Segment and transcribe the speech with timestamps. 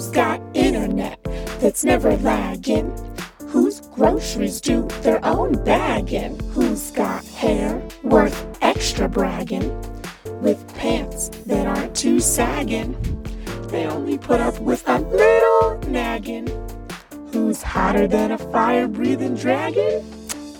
[0.00, 1.22] Who's got internet
[1.60, 2.88] that's never lagging?
[3.48, 6.40] Whose groceries do their own bagging?
[6.52, 9.68] Who's got hair worth extra bragging?
[10.40, 12.96] With pants that aren't too sagging?
[13.68, 16.48] They only put up with a little nagging.
[17.30, 20.02] Who's hotter than a fire breathing dragon?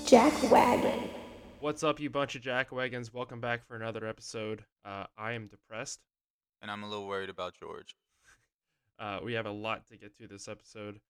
[0.07, 1.09] Jack Wagon.
[1.61, 3.11] What's up, you bunch of jack jackwagons?
[3.11, 4.67] Welcome back for another episode.
[4.85, 6.01] Uh, I am depressed.
[6.61, 7.97] and I'm a little worried about George.
[9.01, 11.01] Uh, we have a lot to get to this episode.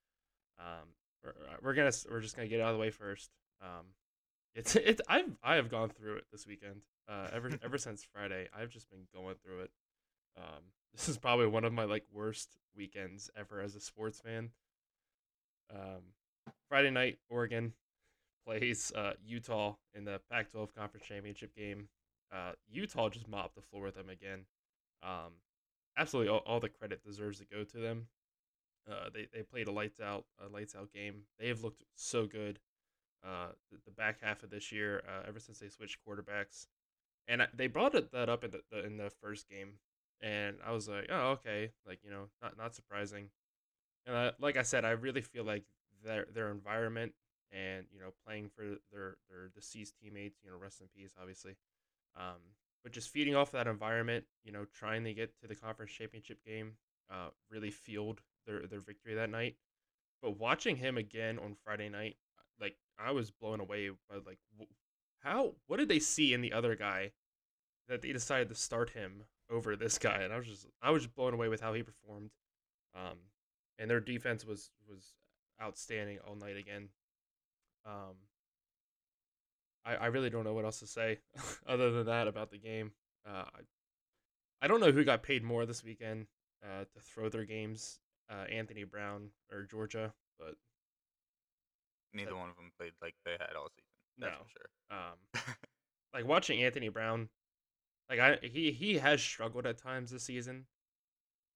[0.58, 0.88] Um,
[1.24, 3.30] we're, we're gonna we're just gonna get out of the way first.
[3.60, 3.86] Um,
[4.54, 6.82] it's it I've I have gone through it this weekend.
[7.08, 9.70] Uh, ever ever since Friday, I've just been going through it.
[10.36, 10.62] Um,
[10.94, 14.50] this is probably one of my like worst weekends ever as a sports fan.
[15.72, 16.14] Um,
[16.68, 17.72] Friday night, Oregon
[18.46, 21.88] plays uh, Utah in the Pac-12 conference championship game.
[22.32, 24.46] Uh, Utah just mopped the floor with them again.
[25.02, 25.34] Um,
[25.96, 28.06] absolutely, all, all the credit deserves to go to them.
[28.90, 31.22] Uh, they they played a lights out a lights out game.
[31.38, 32.58] They have looked so good.
[33.24, 36.66] Uh, the, the back half of this year, uh, ever since they switched quarterbacks,
[37.28, 39.74] and I, they brought it, that up in the, the in the first game,
[40.22, 43.28] and I was like, oh okay, like you know, not not surprising.
[44.06, 45.64] And I, like I said, I really feel like
[46.02, 47.12] their their environment
[47.52, 51.56] and you know playing for their their deceased teammates, you know, rest in peace, obviously.
[52.16, 52.40] Um,
[52.82, 56.44] but just feeding off that environment, you know, trying to get to the conference championship
[56.44, 56.72] game,
[57.10, 59.56] uh, really fueled their their victory that night.
[60.22, 62.16] But watching him again on Friday night,
[62.60, 64.38] like I was blown away by like
[65.20, 67.12] how what did they see in the other guy
[67.88, 71.02] that they decided to start him over this guy, and I was just I was
[71.04, 72.30] just blown away with how he performed.
[72.94, 73.18] Um,
[73.78, 75.14] and their defense was was
[75.60, 76.88] outstanding all night again.
[77.86, 78.16] Um,
[79.84, 81.18] I, I really don't know what else to say
[81.66, 82.92] other than that about the game.
[83.26, 83.60] Uh, I,
[84.62, 86.26] I don't know who got paid more this weekend
[86.64, 87.98] uh, to throw their games,
[88.30, 90.54] uh, Anthony Brown or Georgia, but
[92.12, 93.84] Neither But- one of them played like they had all season.
[94.18, 94.44] That's No.
[94.44, 94.98] for sure.
[94.98, 95.54] um,
[96.14, 97.28] like watching Anthony Brown,
[98.10, 100.66] like I he he has struggled at times this season,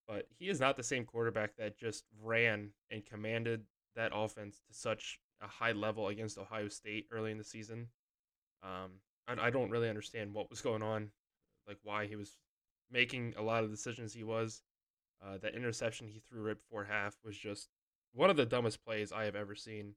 [0.06, 3.64] but he is not the same quarterback that just ran and commanded
[3.96, 7.88] that offense to such a high level against Ohio State early in the season.
[8.64, 8.92] Um,
[9.28, 11.10] I, I don't really understand what was going on,
[11.68, 12.38] like why he was
[12.90, 14.62] making a lot of decisions he was.
[15.24, 17.68] Uh, that interception he threw right before half was just
[18.12, 19.94] one of the dumbest plays I have ever seen.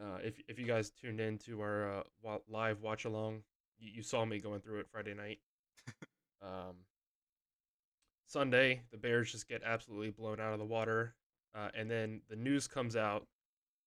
[0.00, 3.42] Uh, if if you guys tuned in to our uh, live watch along,
[3.78, 5.38] you, you saw me going through it Friday night.
[6.42, 6.76] um,
[8.26, 11.14] Sunday, the Bears just get absolutely blown out of the water,
[11.54, 13.26] uh, and then the news comes out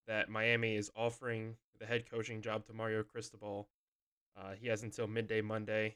[0.08, 3.68] that Miami is offering the head coaching job to Mario Cristobal.
[4.38, 5.96] Uh, he has until midday Monday.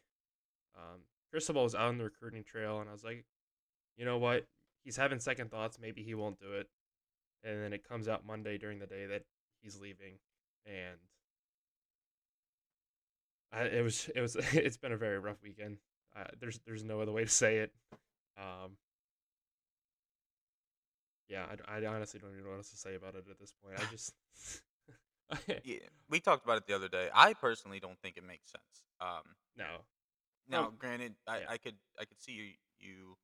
[0.75, 3.25] Um, Cristobal is out on the recruiting trail, and I was like,
[3.97, 4.45] you know what?
[4.83, 5.77] He's having second thoughts.
[5.79, 6.69] Maybe he won't do it.
[7.43, 9.23] And then it comes out Monday during the day that
[9.61, 10.13] he's leaving,
[10.65, 10.97] and
[13.51, 15.77] I, it was it was it's been a very rough weekend.
[16.15, 17.71] Uh, there's there's no other way to say it.
[18.37, 18.77] Um,
[21.29, 23.53] yeah, I, I honestly don't even know what else to say about it at this
[23.63, 23.79] point.
[23.79, 24.13] I just
[25.63, 25.77] Yeah,
[26.09, 27.09] we talked about it the other day.
[27.13, 28.83] I personally don't think it makes sense.
[28.99, 29.65] Um, no.
[30.49, 31.45] now, granted, I, yeah.
[31.49, 32.45] I could I could see you
[32.79, 33.17] you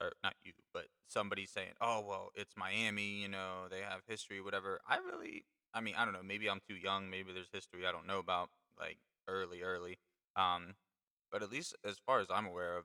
[0.00, 3.22] or not you, but somebody saying, "Oh well, it's Miami.
[3.22, 6.22] You know, they have history, whatever." I really, I mean, I don't know.
[6.22, 7.10] Maybe I'm too young.
[7.10, 9.98] Maybe there's history I don't know about, like early, early.
[10.36, 10.74] Um,
[11.32, 12.84] but at least as far as I'm aware of,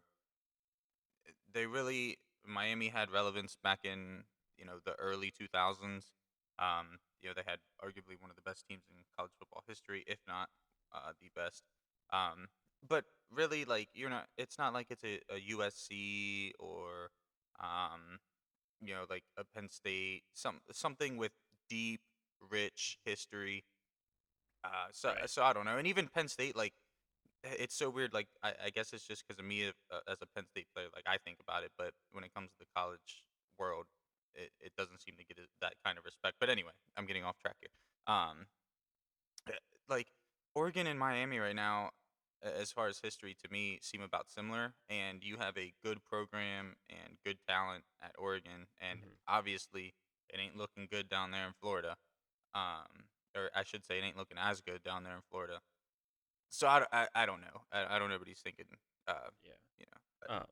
[1.27, 4.23] eh, they really Miami had relevance back in
[4.57, 6.11] you know the early 2000s.
[6.59, 10.03] Um, you know they had arguably one of the best teams in college football history,
[10.07, 10.49] if not
[10.93, 11.63] uh, the best.
[12.11, 12.47] Um,
[12.87, 14.27] but really, like you're not.
[14.37, 17.11] It's not like it's a, a USC or
[17.59, 18.19] um,
[18.81, 21.31] you know like a Penn State, some something with
[21.69, 22.01] deep,
[22.49, 23.63] rich history.
[24.63, 25.29] Uh, so Right.
[25.29, 26.73] so I don't know, and even Penn State, like
[27.43, 28.13] it's so weird.
[28.13, 30.87] Like I, I guess it's just because of me uh, as a Penn State player.
[30.95, 33.23] Like I think about it, but when it comes to the college
[33.59, 33.85] world,
[34.35, 36.37] it, it doesn't seem to get that kind of respect.
[36.39, 37.69] But anyway, I'm getting off track here.
[38.07, 38.47] Um,
[39.47, 39.53] uh,
[39.89, 40.07] like
[40.55, 41.91] Oregon and Miami right now,
[42.41, 44.73] as far as history, to me seem about similar.
[44.89, 49.17] And you have a good program and good talent at Oregon, and Mhm.
[49.27, 49.93] obviously
[50.29, 51.97] it ain't looking good down there in Florida.
[52.53, 55.61] Um, or I should say, it ain't looking as good down there in Florida.
[56.49, 57.65] So I I don't know.
[57.71, 58.65] I, I don't know what he's thinking.
[59.07, 59.53] Uh, Yeah.
[59.79, 60.47] you know, but Um,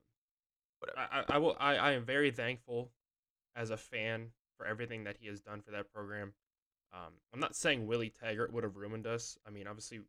[0.80, 1.00] whatever.
[1.00, 1.58] I, I, I will.
[1.60, 2.92] I, I am very thankful
[3.60, 6.34] as a fan for everything that he has done for that program.
[6.94, 9.38] Um, I'm not saying Willie Taggart would have ruined us.
[9.46, 10.00] I mean, obviously,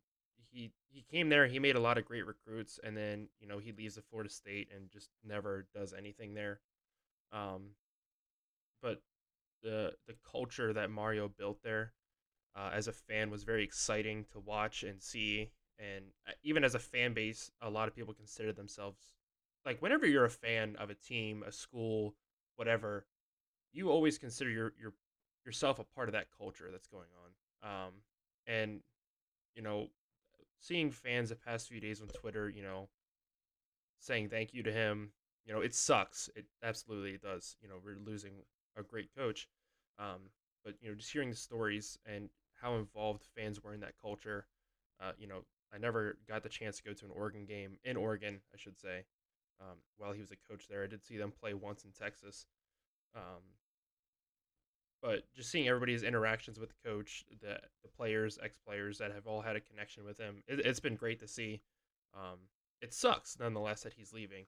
[0.51, 3.59] he he came there, he made a lot of great recruits, and then you know
[3.59, 6.61] he leaves the Florida State and just never does anything there.
[7.33, 7.73] Um,
[8.81, 9.03] but
[9.63, 11.93] the the culture that Mario built there
[12.57, 15.51] uh, as a fan was very exciting to watch and see.
[15.79, 19.15] And uh, even as a fan base, a lot of people consider themselves
[19.65, 22.15] like whenever you're a fan of a team, a school,
[22.57, 23.07] whatever,
[23.73, 24.93] you always consider your your
[25.45, 27.87] yourself a part of that culture that's going on.
[27.87, 27.93] Um,
[28.47, 28.81] and
[29.55, 29.89] you know,
[30.61, 32.89] seeing fans the past few days on Twitter, you know,
[33.99, 35.11] saying thank you to him,
[35.45, 36.31] you know, it sucks.
[36.37, 37.57] It absolutely does.
[37.61, 38.33] You know, we're losing
[38.77, 39.49] a great coach.
[39.99, 40.31] Um,
[40.65, 42.29] but you know, just hearing the stories and
[42.61, 44.47] how involved fans were in that culture.
[45.01, 47.97] Uh, you know, I never got the chance to go to an Oregon game in
[47.97, 49.05] Oregon, I should say,
[49.61, 50.83] um, while he was a coach there.
[50.83, 52.47] I did see them play once in Texas.
[53.15, 53.43] Um,
[55.03, 59.27] but just seeing everybody's interactions with the coach, the the players, ex players that have
[59.27, 61.61] all had a connection with him, it, has been great to see.
[62.15, 62.39] Um,
[62.83, 64.47] it sucks nonetheless that he's leaving.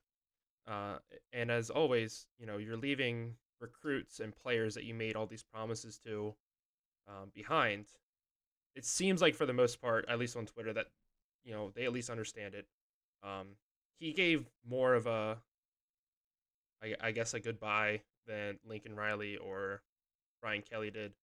[0.67, 0.97] Uh,
[1.31, 5.43] and as always, you know, you're leaving recruits and players that you made all these
[5.43, 6.33] promises to
[7.07, 7.85] um, behind.
[8.75, 10.87] It seems like for the most part, at least on Twitter, that
[11.43, 12.67] you know they at least understand it.
[13.23, 13.55] Um,
[13.99, 15.37] he gave more of a,
[16.81, 19.81] I, I guess, a goodbye than Lincoln Riley or
[20.43, 21.13] Brian Kelly did.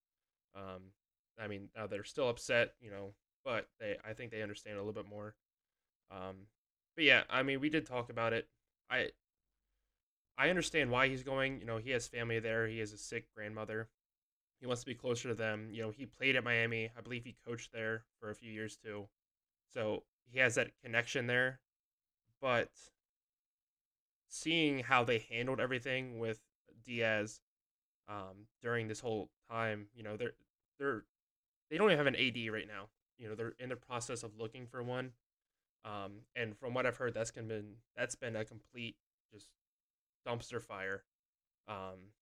[0.56, 0.82] Um,
[1.38, 3.12] I mean, now they're still upset, you know,
[3.44, 5.34] but they I think they understand a little bit more.
[6.10, 6.46] Um,
[6.96, 8.48] but yeah, I mean, we did talk about it.
[8.90, 9.10] I
[10.38, 11.60] I understand why he's going.
[11.60, 12.66] You know, he has family there.
[12.66, 13.90] He has a sick grandmother.
[14.58, 15.68] He wants to be closer to them.
[15.70, 16.90] You know, he played at Miami.
[16.96, 19.06] I believe he coached there for a few years too.
[19.72, 20.02] So
[20.32, 21.60] he has that connection there.
[22.40, 22.70] But
[24.28, 26.40] seeing how they handled everything with
[26.84, 27.40] Diaz
[28.10, 30.34] um, during this whole time, you know, they're
[30.78, 31.04] they're
[31.70, 32.88] they don't even have an AD right now.
[33.18, 35.12] You know, they're in the process of looking for one.
[35.84, 38.96] Um, and from what I've heard, that's been that's been a complete
[39.32, 39.46] just
[40.26, 41.04] dumpster fire.
[41.68, 42.12] Um,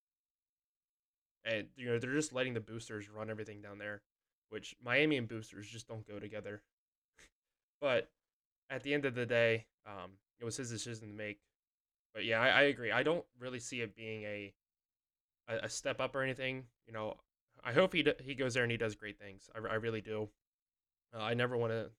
[1.45, 4.03] and you know they're just letting the boosters run everything down there,
[4.51, 6.63] which Miami and boosters just don't go together.
[7.81, 8.11] but
[8.71, 11.39] at the end of the day, um, it was his decision to make.
[12.15, 12.93] But yeah, I, I agree.
[12.93, 14.53] I don't really see it being a,
[15.49, 16.65] a, a step up or anything.
[16.87, 17.17] You know,
[17.65, 19.51] I hope he he goes there and he does great things.
[19.55, 20.29] I, I really do.
[21.15, 21.91] Uh, I never want to,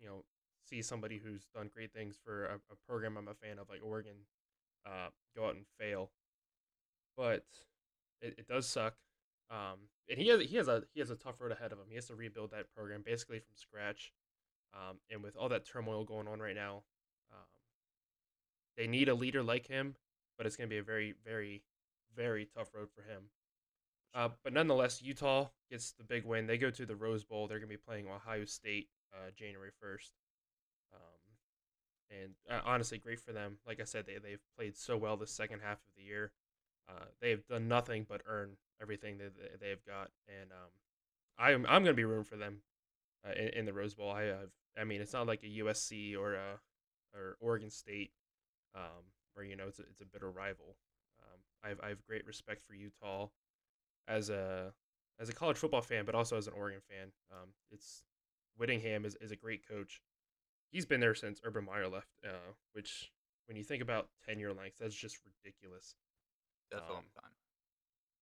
[0.00, 0.24] you know,
[0.68, 3.80] see somebody who's done great things for a, a program I'm a fan of, like
[3.84, 4.16] Oregon,
[4.86, 6.10] uh, go out and fail.
[7.16, 7.44] But
[8.20, 8.94] it, it does suck.
[9.50, 11.86] Um, and he has he has a he has a tough road ahead of him.
[11.88, 14.12] He has to rebuild that program basically from scratch.
[14.74, 16.82] Um, and with all that turmoil going on right now,
[17.30, 17.46] um,
[18.76, 19.94] they need a leader like him.
[20.38, 21.62] But it's going to be a very very
[22.16, 23.24] very tough road for him.
[24.14, 26.46] Uh, but nonetheless, Utah gets the big win.
[26.46, 27.46] They go to the Rose Bowl.
[27.46, 30.12] They're going to be playing Ohio State uh, January first.
[30.94, 33.58] Um, and uh, honestly, great for them.
[33.66, 36.32] Like I said, they they've played so well the second half of the year.
[36.88, 40.70] Uh, they've done nothing but earn everything that they've got, and um,
[41.38, 42.58] I'm I'm gonna be rooting for them
[43.26, 44.10] uh, in, in, the Rose Bowl.
[44.10, 46.58] I have, I mean, it's not like a USC or a
[47.14, 48.10] or Oregon State,
[48.74, 49.04] um,
[49.34, 50.76] where you know it's a, it's a bitter rival.
[51.62, 53.28] Um, I have I have great respect for Utah
[54.08, 54.72] as a
[55.20, 57.08] as a college football fan, but also as an Oregon fan.
[57.30, 58.02] Um, it's
[58.58, 60.00] Whittingham is, is a great coach
[60.72, 63.12] he's been there since Urban Meyer left, uh, which
[63.46, 65.94] when you think about tenure length, that's just ridiculous.
[66.70, 67.30] That's um, a long time.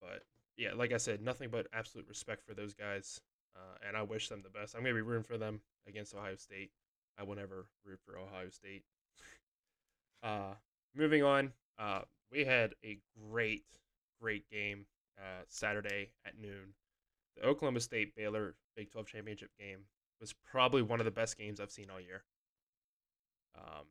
[0.01, 0.25] But
[0.57, 3.21] yeah, like I said, nothing but absolute respect for those guys,
[3.57, 4.75] uh, and I wish them the best.
[4.75, 6.71] I'm gonna be rooting for them against Ohio State.
[7.19, 8.83] I will never root for Ohio State.
[10.23, 10.55] uh,
[10.95, 12.01] moving on, uh,
[12.31, 12.99] we had a
[13.31, 13.65] great,
[14.21, 14.87] great game
[15.19, 16.75] uh, Saturday at noon.
[17.37, 19.81] The Oklahoma State Baylor Big 12 championship game
[20.21, 22.25] was probably one of the best games I've seen all year.
[23.57, 23.87] Um,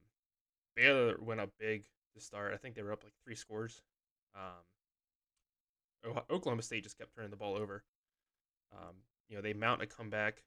[0.76, 2.54] Baylor went up big to start.
[2.54, 3.82] I think they were up like three scores.
[4.36, 4.64] Um,
[6.30, 7.84] Oklahoma State just kept turning the ball over.
[8.72, 8.96] Um,
[9.28, 10.44] you know, they mount a comeback.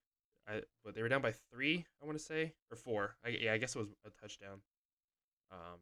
[0.49, 3.17] I, but they were down by three, I want to say, or four.
[3.25, 4.61] I, yeah, I guess it was a touchdown.
[5.53, 5.79] Um,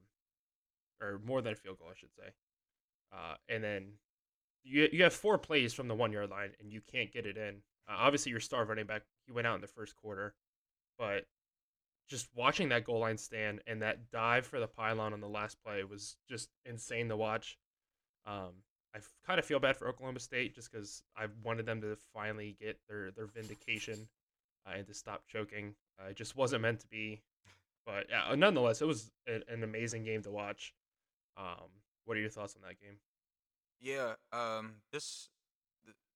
[1.00, 2.33] or more than a field goal, I should say.
[3.12, 3.92] Uh, and then
[4.62, 7.37] you you have four plays from the one yard line, and you can't get it
[7.37, 7.57] in.
[7.88, 10.35] Uh, obviously, your star running back he went out in the first quarter,
[10.99, 11.26] but
[12.09, 15.57] just watching that goal line stand and that dive for the pylon on the last
[15.64, 17.57] play was just insane to watch.
[18.26, 18.50] Um,
[18.95, 22.57] I kind of feel bad for Oklahoma State just because I wanted them to finally
[22.61, 24.09] get their their vindication
[24.66, 25.75] uh, and to stop choking.
[25.99, 27.23] Uh, it just wasn't meant to be,
[27.87, 30.75] but yeah, nonetheless, it was a, an amazing game to watch.
[31.40, 31.70] Um,
[32.04, 32.99] what are your thoughts on that game?
[33.80, 35.30] Yeah, um, this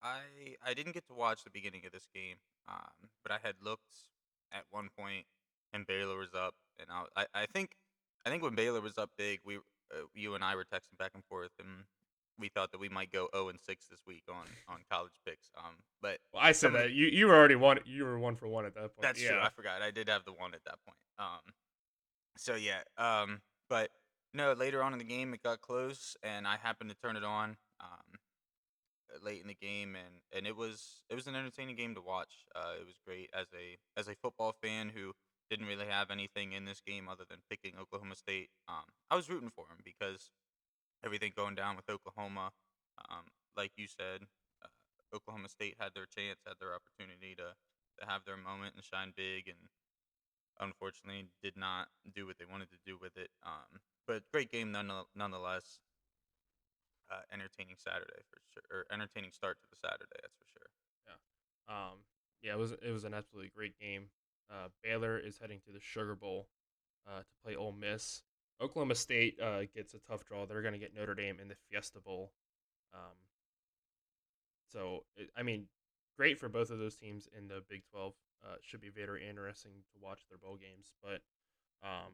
[0.02, 0.21] I
[0.64, 2.37] I didn't get to watch the beginning of this game,
[2.69, 3.95] um, but I had looked
[4.52, 5.25] at one point
[5.73, 7.71] and Baylor was up, and I, I, I think,
[8.25, 11.11] I think when Baylor was up big, we, uh, you and I were texting back
[11.14, 11.69] and forth, and
[12.38, 15.50] we thought that we might go 0 and 6 this week on on college picks.
[15.57, 17.81] Um, but Well, I said Somebody- that you you were already one.
[17.87, 19.02] You were one for one at that point.
[19.02, 19.31] That's yeah.
[19.31, 19.40] true.
[19.40, 19.83] I forgot.
[19.83, 20.99] I did have the one at that point.
[21.19, 21.54] Um,
[22.37, 22.83] so yeah.
[22.99, 23.90] Um, but
[24.35, 27.25] no, later on in the game, it got close, and I happened to turn it
[27.25, 27.57] on.
[27.81, 28.19] Um,
[29.23, 32.45] late in the game, and and it was it was an entertaining game to watch.
[32.55, 35.12] Uh, it was great as a as a football fan who
[35.50, 38.49] didn't really have anything in this game other than picking Oklahoma State.
[38.69, 40.31] Um, I was rooting for him because
[41.05, 42.50] everything going down with Oklahoma,
[43.11, 44.26] um, like you said,
[44.64, 47.55] uh, Oklahoma State had their chance, had their opportunity to
[48.00, 49.71] to have their moment and shine big, and
[50.61, 53.31] unfortunately did not do what they wanted to do with it.
[53.45, 55.81] Um, but great game none, nonetheless.
[57.11, 60.71] Uh, entertaining Saturday for sure, or entertaining start to the Saturday, that's for sure.
[61.69, 62.05] Um,
[62.43, 64.09] yeah, it was it was an absolutely great game.
[64.51, 66.49] Uh, Baylor is heading to the Sugar Bowl
[67.09, 68.23] uh, to play Ole Miss.
[68.61, 70.47] Oklahoma State uh, gets a tough draw.
[70.47, 72.33] They're going to get Notre Dame in the Fiesta Bowl.
[72.93, 73.17] Um,
[74.71, 75.67] so it, I mean,
[76.17, 78.15] great for both of those teams in the Big Twelve.
[78.45, 80.93] Uh, should be very interesting to watch their bowl games.
[81.03, 81.23] But
[81.83, 82.13] um,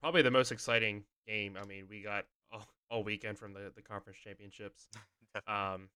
[0.00, 1.56] probably the most exciting game.
[1.60, 4.88] I mean, we got all, all weekend from the the conference championships.
[5.48, 5.88] Um,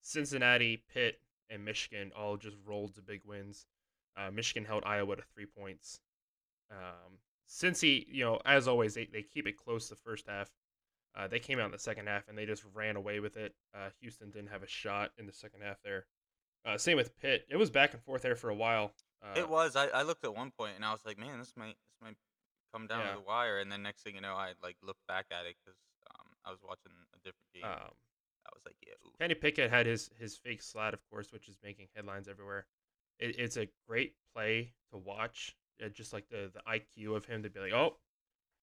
[0.00, 3.66] Cincinnati, Pitt, and Michigan all just rolled to big wins.
[4.16, 6.00] Uh, Michigan held Iowa to three points.
[6.70, 7.18] Um,
[7.48, 10.50] Cincy, you know, as always, they, they keep it close the first half.
[11.16, 13.54] Uh, they came out in the second half and they just ran away with it.
[13.74, 16.06] Uh, Houston didn't have a shot in the second half there.
[16.64, 17.46] Uh, same with Pitt.
[17.48, 18.92] It was back and forth there for a while.
[19.22, 19.76] Uh, it was.
[19.76, 22.16] I, I looked at one point and I was like, man, this might this might
[22.72, 23.12] come down Yeah.
[23.12, 23.58] to the wire.
[23.58, 25.78] And then next thing you know, I like looked back at it because
[26.10, 27.64] um, I was watching a different game.
[27.64, 27.92] um,
[28.46, 29.12] I was like, yeah, ooh.
[29.18, 32.66] Kenny Pickett had his his fake slide, of course, which is making headlines everywhere.
[33.18, 35.56] It, it's a great play to watch.
[35.84, 37.96] Uh, just like the the IQ of him to be like, oh,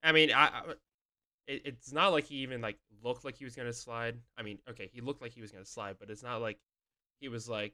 [0.03, 0.61] I mean, I, I
[1.47, 4.17] it, it's not like he even like looked like he was gonna slide.
[4.37, 6.59] I mean, okay, he looked like he was gonna slide, but it's not like
[7.21, 7.73] he was like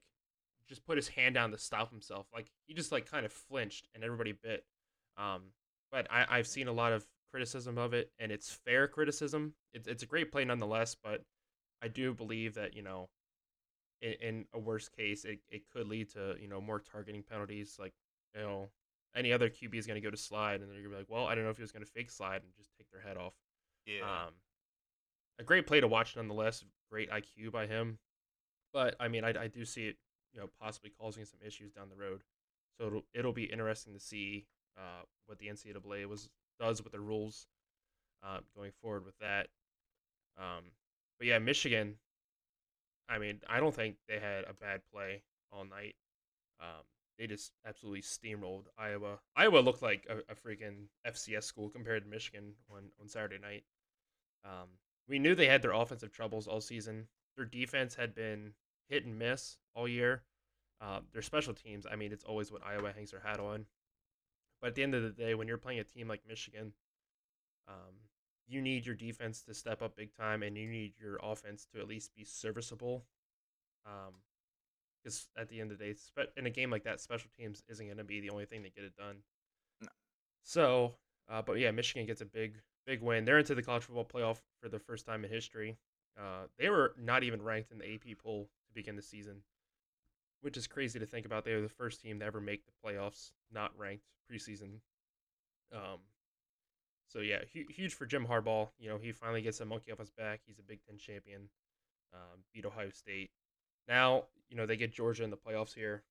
[0.67, 2.27] just put his hand down to stop himself.
[2.33, 4.63] Like he just like kind of flinched and everybody bit.
[5.17, 5.51] Um,
[5.91, 9.53] but I, I've seen a lot of criticism of it, and it's fair criticism.
[9.73, 11.23] It's it's a great play nonetheless, but
[11.81, 13.09] I do believe that you know,
[14.01, 17.77] in, in a worst case, it, it could lead to you know more targeting penalties.
[17.79, 17.93] Like
[18.35, 18.69] you know,
[19.15, 21.09] any other QB is going to go to slide, and they're going to be like,
[21.09, 23.01] well, I don't know if he was going to fake slide and just take their
[23.01, 23.33] head off.
[23.85, 24.01] yeah.
[24.01, 24.33] Um,
[25.39, 26.63] a great play to watch nonetheless.
[26.91, 27.97] Great IQ by him,
[28.71, 29.97] but I mean, I, I do see it,
[30.33, 32.23] you know, possibly causing some issues down the road.
[32.77, 34.45] So it'll, it'll be interesting to see
[34.77, 37.47] uh, what the NCAA was does with the rules
[38.23, 39.47] uh, going forward with that.
[40.37, 40.71] Um,
[41.19, 41.95] but yeah, Michigan.
[43.09, 45.95] I mean, I don't think they had a bad play all night.
[46.59, 46.83] Um,
[47.19, 49.19] they just absolutely steamrolled Iowa.
[49.35, 53.63] Iowa looked like a, a freaking FCS school compared to Michigan on, on Saturday night.
[54.45, 54.69] Um,
[55.07, 57.07] we knew they had their offensive troubles all season.
[57.35, 58.53] Their defense had been
[58.89, 60.23] hit and miss all year.
[60.81, 63.65] Uh, their special teams, I mean, it's always what Iowa hangs their hat on.
[64.61, 66.73] But at the end of the day, when you're playing a team like Michigan,
[67.67, 67.95] um,
[68.47, 71.79] you need your defense to step up big time, and you need your offense to
[71.79, 73.05] at least be serviceable.
[75.03, 77.63] Because at the end of the day, spe- in a game like that, special teams
[77.69, 79.17] isn't going to be the only thing that get it done.
[79.81, 79.89] No.
[80.43, 80.95] So,
[81.29, 83.25] uh, but yeah, Michigan gets a big, big win.
[83.25, 85.77] They're into the college football playoff for the first time in history.
[86.17, 89.43] Uh, they were not even ranked in the AP poll begin the season,
[90.41, 91.45] which is crazy to think about.
[91.45, 94.79] They were the first team to ever make the playoffs, not ranked preseason.
[95.73, 95.99] Um,
[97.07, 98.69] so yeah, hu- huge for Jim Harbaugh.
[98.79, 100.41] You know, he finally gets a monkey off his back.
[100.45, 101.49] He's a Big Ten champion.
[102.13, 103.31] Um, beat Ohio State.
[103.87, 106.03] Now, you know, they get Georgia in the playoffs here.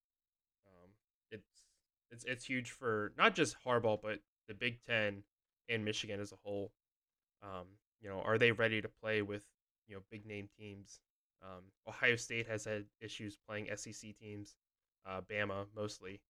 [0.66, 0.90] Um,
[1.31, 1.49] it's
[2.11, 5.23] it's it's huge for not just Harbaugh, but the Big Ten
[5.69, 6.73] and Michigan as a whole.
[7.42, 7.66] Um,
[8.00, 9.45] you know, are they ready to play with
[9.88, 11.00] you know big name teams?
[11.43, 14.55] Um, Ohio State has had issues playing SEC teams,
[15.07, 16.21] uh, Bama mostly.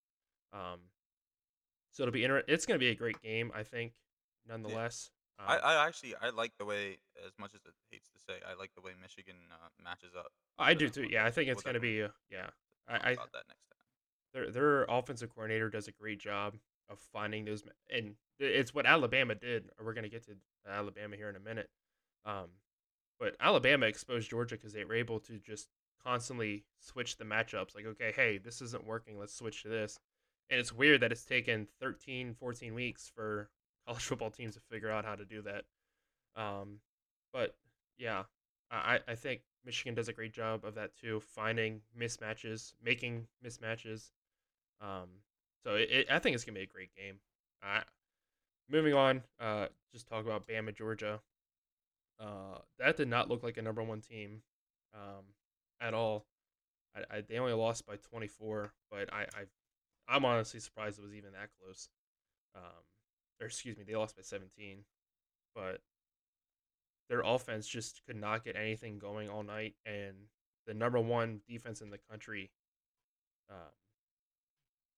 [0.53, 0.81] Um,
[1.91, 3.93] so it'll be inter- It's going to be a great game, I think.
[4.49, 8.19] Nonetheless, I, Um, I actually I like the way, as much as it hates to
[8.19, 10.33] say, I like the way Michigan uh, matches up.
[10.59, 11.07] I do too.
[11.09, 12.01] Yeah, I think it's going to be.
[12.01, 12.49] A, yeah,
[12.89, 13.79] I, I that next time.
[14.33, 16.55] their their offensive coordinator does a great job
[16.89, 19.71] of finding those, and it's what Alabama did.
[19.83, 20.33] We're going to get to
[20.69, 21.71] Alabama here in a minute.
[22.25, 22.49] Um,
[23.23, 25.69] but Alabama exposed Georgia because they were able to just
[26.05, 27.73] constantly switch the matchups.
[27.73, 29.17] Like, okay, hey, this isn't working.
[29.17, 30.01] Let's switch to this.
[30.51, 33.49] And it's weird that it's taken 13, 14 weeks for
[33.87, 35.63] college football teams to figure out how to do that.
[36.35, 36.81] Um,
[37.33, 37.55] but
[37.97, 38.25] yeah,
[38.73, 44.11] I, I think Michigan does a great job of that too, finding mismatches, making mismatches.
[44.81, 45.07] Um,
[45.63, 47.21] so it, it, I think it's gonna be a great game.
[47.63, 47.83] Uh,
[48.69, 51.21] moving on, uh, just talk about Bama, Georgia.
[52.21, 54.43] Uh, that did not look like a number one team
[54.95, 55.25] um,
[55.81, 56.27] at all.
[56.95, 59.45] I, I, they only lost by 24, but I, I
[60.09, 61.89] I'm honestly surprised it was even that close.
[62.55, 62.85] Um,
[63.41, 64.85] or excuse me, they lost by 17,
[65.55, 65.81] but
[67.09, 70.17] their offense just could not get anything going all night, and
[70.67, 72.51] the number one defense in the country
[73.51, 73.57] um,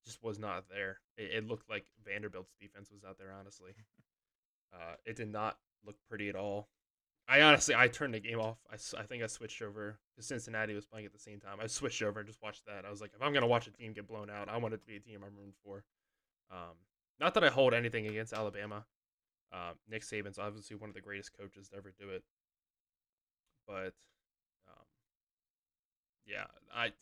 [0.04, 0.98] just was not there.
[1.16, 3.32] It, it, looked like Vanderbilt's defense was out there.
[3.38, 3.72] Honestly,
[4.74, 6.68] uh, it did not look pretty at all.
[7.26, 8.58] I honestly, I turned the game off.
[8.70, 11.58] I, I think I switched over because Cincinnati was playing at the same time.
[11.62, 12.84] I switched over and just watched that.
[12.84, 14.80] I was like, if I'm gonna watch a team get blown out, I want it
[14.80, 15.84] to be a team I'm rooting for.
[16.50, 16.76] Um,
[17.18, 18.84] not that I hold anything against Alabama.
[19.52, 22.22] Uh, Nick Saban's obviously one of the greatest coaches to ever do it.
[23.66, 23.94] But
[24.68, 24.84] um,
[26.26, 26.92] yeah, I,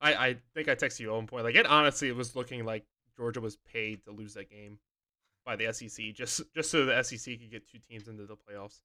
[0.00, 1.44] I I think I texted you at one point.
[1.44, 2.84] Like it honestly, it was looking like
[3.16, 4.78] Georgia was paid to lose that game
[5.44, 8.80] by the SEC just just so the SEC could get two teams into the playoffs.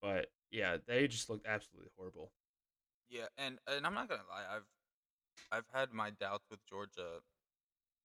[0.00, 2.32] But yeah, they just looked absolutely horrible.
[3.08, 4.68] Yeah, and and I'm not gonna lie, I've
[5.52, 7.22] I've had my doubts with Georgia.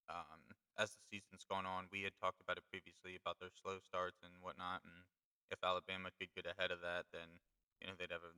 [0.10, 3.80] Um, as the season's gone on, we had talked about it previously about their slow
[3.80, 5.06] starts and whatnot, and
[5.52, 7.40] if Alabama could get ahead of that, then
[7.80, 8.34] you know they'd have a,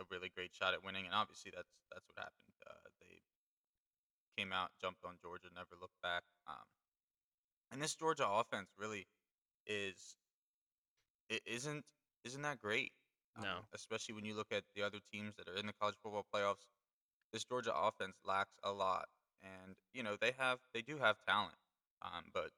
[0.00, 1.04] a really great shot at winning.
[1.06, 2.56] And obviously, that's that's what happened.
[2.64, 3.22] Uh, they
[4.36, 6.24] came out, jumped on Georgia, never looked back.
[6.46, 6.66] Um,
[7.70, 9.06] and this Georgia offense really
[9.66, 10.16] is
[11.28, 11.84] it isn't
[12.24, 12.92] isn't that great.
[13.40, 13.48] No.
[13.48, 16.26] Um, especially when you look at the other teams that are in the college football
[16.34, 16.66] playoffs.
[17.32, 19.06] This Georgia offense lacks a lot.
[19.42, 21.56] And, you know, they have they do have talent.
[22.02, 22.50] Um, but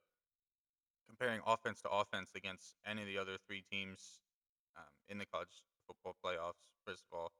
[1.08, 4.20] comparing offense to offense against any of the other three teams
[4.76, 7.32] um, in the college football playoffs, first of all,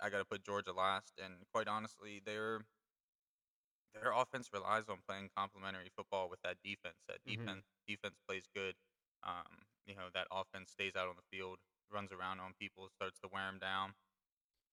[0.00, 1.14] I got to put Georgia last.
[1.22, 2.60] And quite honestly, their
[3.94, 7.00] their offense relies on playing complementary football with that defense.
[7.08, 8.74] That defense defense plays good.
[9.22, 11.58] Um, you know that offense stays out on the field,
[11.92, 13.94] runs around on people, starts to wear them down.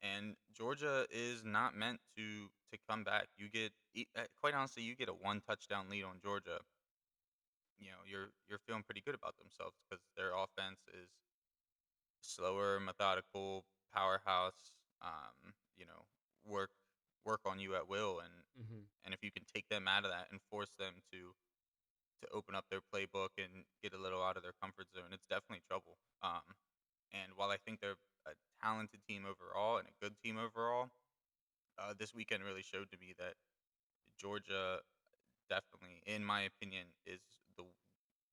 [0.02, 3.28] And Georgia is not meant to to come back.
[3.38, 3.74] You get
[4.18, 6.60] uh, quite honestly, you get a one touchdown lead on Georgia.
[7.80, 11.10] You know you're you're feeling pretty good about themselves because their offense is
[12.22, 14.74] slower, methodical, powerhouse.
[15.02, 16.06] Um, you know
[16.46, 16.72] work
[17.26, 18.84] work on you at will, and Mm-hmm.
[19.06, 21.34] and if you can take them out of that and force them to
[22.24, 25.28] to open up their playbook and get a little out of their comfort zone, it's
[25.30, 26.00] definitely trouble.
[26.24, 26.56] Um,
[27.12, 28.34] and while I think they're a
[28.64, 30.90] talented team overall and a good team overall,
[31.78, 33.36] uh, this weekend really showed to me that
[34.20, 34.80] Georgia
[35.50, 37.22] definitely, in my opinion, is
[37.58, 37.64] the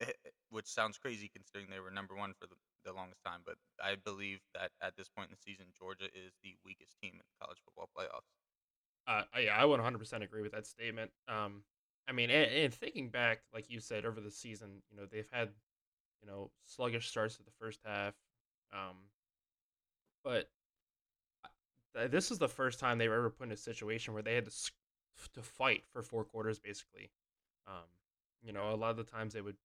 [0.49, 3.95] which sounds crazy considering they were number one for the, the longest time, but I
[3.95, 7.59] believe that at this point in the season, Georgia is the weakest team in college
[7.63, 8.33] football playoffs.
[9.07, 11.11] Uh, yeah, I would 100% agree with that statement.
[11.27, 11.63] Um,
[12.07, 15.29] I mean, and, and thinking back, like you said, over the season, you know, they've
[15.31, 15.49] had,
[16.21, 18.13] you know, sluggish starts to the first half.
[18.73, 18.95] Um,
[20.23, 20.49] but
[22.09, 24.45] this is the first time they were ever put in a situation where they had
[24.45, 24.71] to
[25.33, 27.11] to fight for four quarters, basically.
[27.67, 27.83] Um,
[28.41, 29.57] you know, a lot of the times they would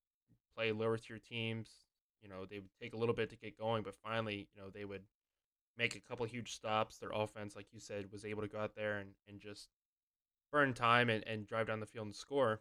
[0.57, 1.71] play lower tier teams.
[2.23, 4.69] You know, they would take a little bit to get going, but finally, you know,
[4.71, 5.03] they would
[5.79, 6.99] make a couple huge stops.
[6.99, 9.69] Their offense, like you said, was able to go out there and, and just
[10.53, 12.61] burn time and, and drive down the field and score.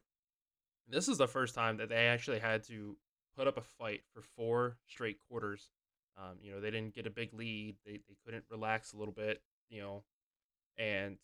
[0.88, 2.98] This is the first time that they actually had to
[3.36, 5.70] put up a fight for four straight quarters.
[6.18, 7.76] Um, you know, they didn't get a big lead.
[7.86, 10.04] They, they couldn't relax a little bit, you know,
[10.78, 11.18] and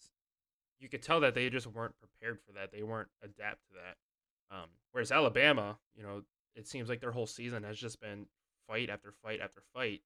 [0.79, 2.71] you could tell that they just weren't prepared for that.
[2.71, 4.55] They weren't adapt to that.
[4.55, 6.23] Um, whereas Alabama, you know,
[6.55, 8.25] it seems like their whole season has just been
[8.67, 10.01] fight after fight after fight.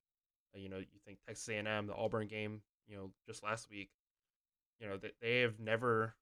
[0.53, 3.89] Uh, you know, you think Texas A&M, the Auburn game, you know, just last week,
[4.79, 6.15] you know, they, they have never,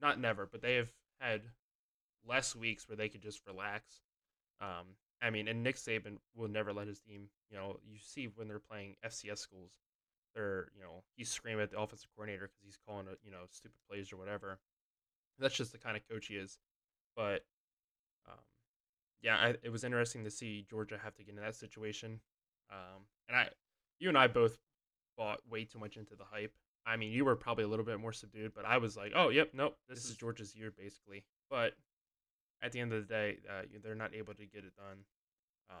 [0.00, 1.42] not never, but they have had
[2.26, 4.02] less weeks where they could just relax.
[4.60, 8.28] Um, I mean, and Nick Saban will never let his team, you know, you see
[8.34, 9.72] when they're playing FCS schools,
[10.34, 13.38] they're, you know, he's screaming at the offensive coordinator because he's calling a, you know,
[13.50, 14.58] stupid plays or whatever.
[15.38, 16.58] That's just the kind of coach he is.
[17.16, 17.44] But,
[18.28, 18.38] um,
[19.22, 22.20] yeah, I, it was interesting to see Georgia have to get in that situation.
[22.70, 23.48] Um, and I,
[23.98, 24.58] you and I both
[25.16, 26.54] bought way too much into the hype.
[26.88, 29.28] I mean, you were probably a little bit more subdued, but I was like, oh,
[29.28, 31.24] yep, nope, this, this is Georgia's year, basically.
[31.50, 31.74] But
[32.62, 34.98] at the end of the day, uh, they're not able to get it done.
[35.70, 35.76] Um,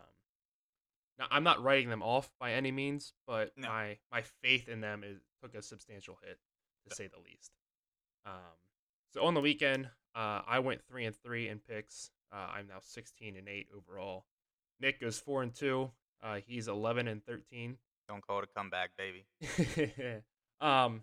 [1.18, 3.68] now, I'm not writing them off by any means, but No.
[3.68, 6.38] my my faith in them is took a substantial hit,
[6.88, 7.50] to say the least.
[8.26, 8.34] Um,
[9.12, 12.10] so on the weekend, uh, I went three and three in picks.
[12.30, 14.26] Uh, I'm now 16 and eight overall.
[14.80, 15.90] Nick goes four and two.
[16.22, 17.78] Uh, he's 11 and 13.
[18.08, 19.24] Don't call it a comeback, baby.
[20.60, 21.02] um,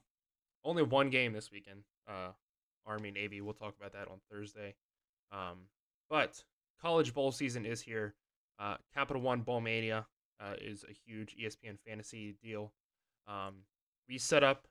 [0.64, 1.84] only one game this weekend.
[2.08, 2.32] Uh,
[2.86, 3.42] Army Navy.
[3.42, 4.76] We'll talk about that on Thursday.
[5.32, 5.68] Um,
[6.10, 6.44] but
[6.82, 8.14] college bowl season is here.
[8.60, 10.06] Uh, Capital One Bowl Mania.
[10.40, 12.74] uh, is a huge ESPN fantasy deal.
[13.28, 13.64] Um,
[14.08, 14.68] we set up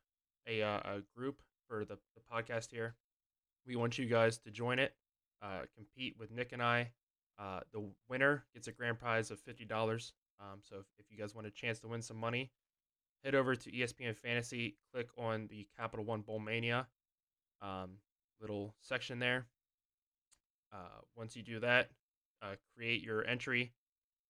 [0.46, 2.94] a, uh, a group for the, the podcast here.
[3.66, 4.94] We want you guys to join it,
[5.42, 6.90] uh, compete with Nick and I.
[7.38, 10.12] Uh, the winner gets a grand prize of fifty dollars.
[10.38, 12.50] Um, so if, if you guys want a chance to win some money,
[13.24, 16.86] head over to ESPN Fantasy, click on the Capital One Bowl Mania
[17.64, 17.90] um,
[18.40, 19.46] little section there.
[20.72, 21.90] Uh, once you do that,
[22.42, 23.72] uh, create your entry.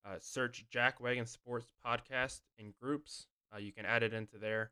[0.05, 3.27] Uh, search Jack Wagon Sports Podcast in groups.
[3.53, 4.71] Uh, you can add it into there.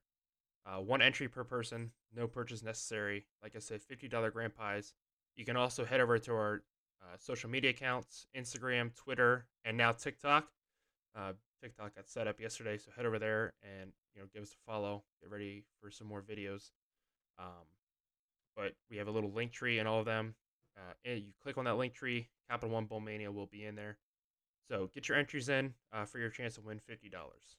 [0.66, 3.26] Uh, one entry per person, no purchase necessary.
[3.42, 4.94] Like I said, $50 grand pies.
[5.36, 6.64] You can also head over to our
[7.02, 10.48] uh, social media accounts Instagram, Twitter, and now TikTok.
[11.64, 14.70] TikTok got set up yesterday, so head over there and you know give us a
[14.70, 15.04] follow.
[15.22, 16.72] Get ready for some more videos.
[17.40, 17.66] Um,
[18.56, 20.36] but we have a little link tree in all of them.
[20.78, 23.76] Uh, and you click on that link tree, Capital One Bowl Mania will be in
[23.76, 23.98] there.
[24.70, 27.58] So get your entries in uh, for your chance to win fifty dollars.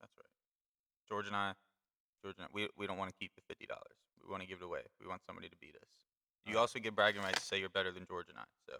[0.00, 0.30] That's right.
[1.08, 1.52] George and I,
[2.22, 3.96] George and I, we we don't want to keep the fifty dollars.
[4.24, 4.82] We want to give it away.
[5.00, 5.90] We want somebody to beat us.
[6.46, 8.44] You also get bragging rights to say you're better than George and I.
[8.66, 8.76] So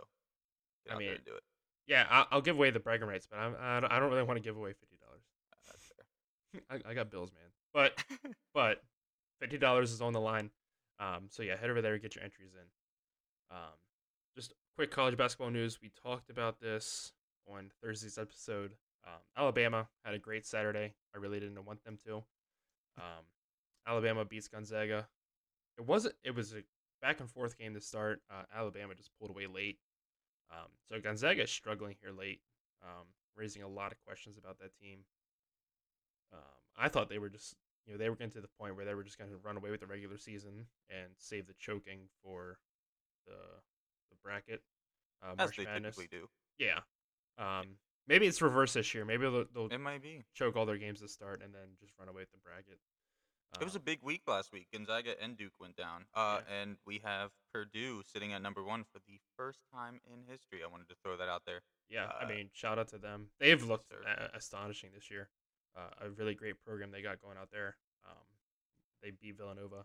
[0.86, 1.42] get I out mean, there and do it.
[1.90, 4.22] Yeah, I- I'll give away the bragging rights, but I'm, I don't- I don't really
[4.22, 5.24] want to give away fifty dollars.
[6.70, 7.50] I, I got bills, man.
[7.74, 8.04] But
[8.54, 8.82] but
[9.40, 10.50] fifty dollars is on the line.
[11.00, 13.56] Um, so yeah, head over there, and get your entries in.
[13.56, 13.74] Um,
[14.36, 15.80] just quick college basketball news.
[15.82, 17.12] We talked about this
[17.52, 18.74] on Thursday's episode.
[19.04, 20.94] Um, Alabama had a great Saturday.
[21.12, 22.16] I really didn't want them to.
[22.98, 23.24] Um,
[23.86, 25.08] Alabama beats Gonzaga.
[25.76, 26.14] It wasn't.
[26.22, 26.62] It was a
[27.02, 28.20] back and forth game to start.
[28.30, 29.78] Uh, Alabama just pulled away late.
[30.52, 32.40] Um, so Gonzaga is struggling here late,
[32.82, 35.00] um, raising a lot of questions about that team.
[36.32, 36.40] Um,
[36.78, 37.54] I thought they were just,
[37.86, 39.56] you know, they were getting to the point where they were just going to run
[39.56, 42.58] away with the regular season and save the choking for
[43.26, 43.32] the
[44.10, 44.62] the bracket.
[45.22, 45.96] Uh, As March they Madness.
[45.96, 46.28] typically do.
[46.58, 46.80] Yeah.
[47.38, 47.76] Um,
[48.08, 50.24] maybe it's reverse this year.Maybe they'll, they'll It might be.
[50.34, 52.78] choke all their games to start and then just run away with the bracket.
[53.58, 54.68] It was a Um, big week last week.
[54.72, 56.06] Gonzaga and Duke went down.
[56.14, 60.62] Uh, and we have Purdue sitting at number one for the first time in history.
[60.62, 61.62] I wanted to throw that out there.
[61.88, 63.30] Yeah, I Uh, mean, shout out to them.
[63.38, 65.30] They've looked a- astonishing this year.
[65.74, 67.76] Uh, a really great program they got going out there.
[68.04, 68.26] Um,
[69.02, 69.84] they beat Villanova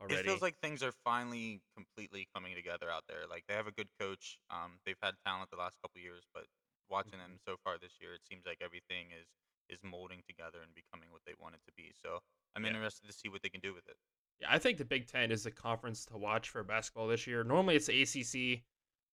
[0.00, 0.16] already.
[0.20, 3.26] It feels like things are finally completely coming together out there.
[3.26, 4.40] Like they have a good coach.
[4.50, 6.46] Um, they've had talent the last couple years, but
[6.88, 7.50] watching them Mm-hmm.
[7.50, 9.26] so far this year, it seems like everything is
[9.68, 11.92] is molding together and becoming what they want it to be.
[12.02, 12.20] So
[12.54, 12.70] I'm Yeah.
[12.70, 13.96] interested to see what they can do with it.
[14.40, 17.44] yeah, I think the Big Ten is the conference to watch for basketball this year.
[17.44, 18.64] Normally, it's ACC,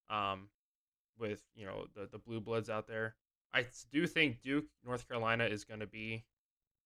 [0.09, 0.49] um,
[1.17, 3.15] with you know the the blue bloods out there.
[3.53, 6.25] I do think Duke North Carolina is going to be,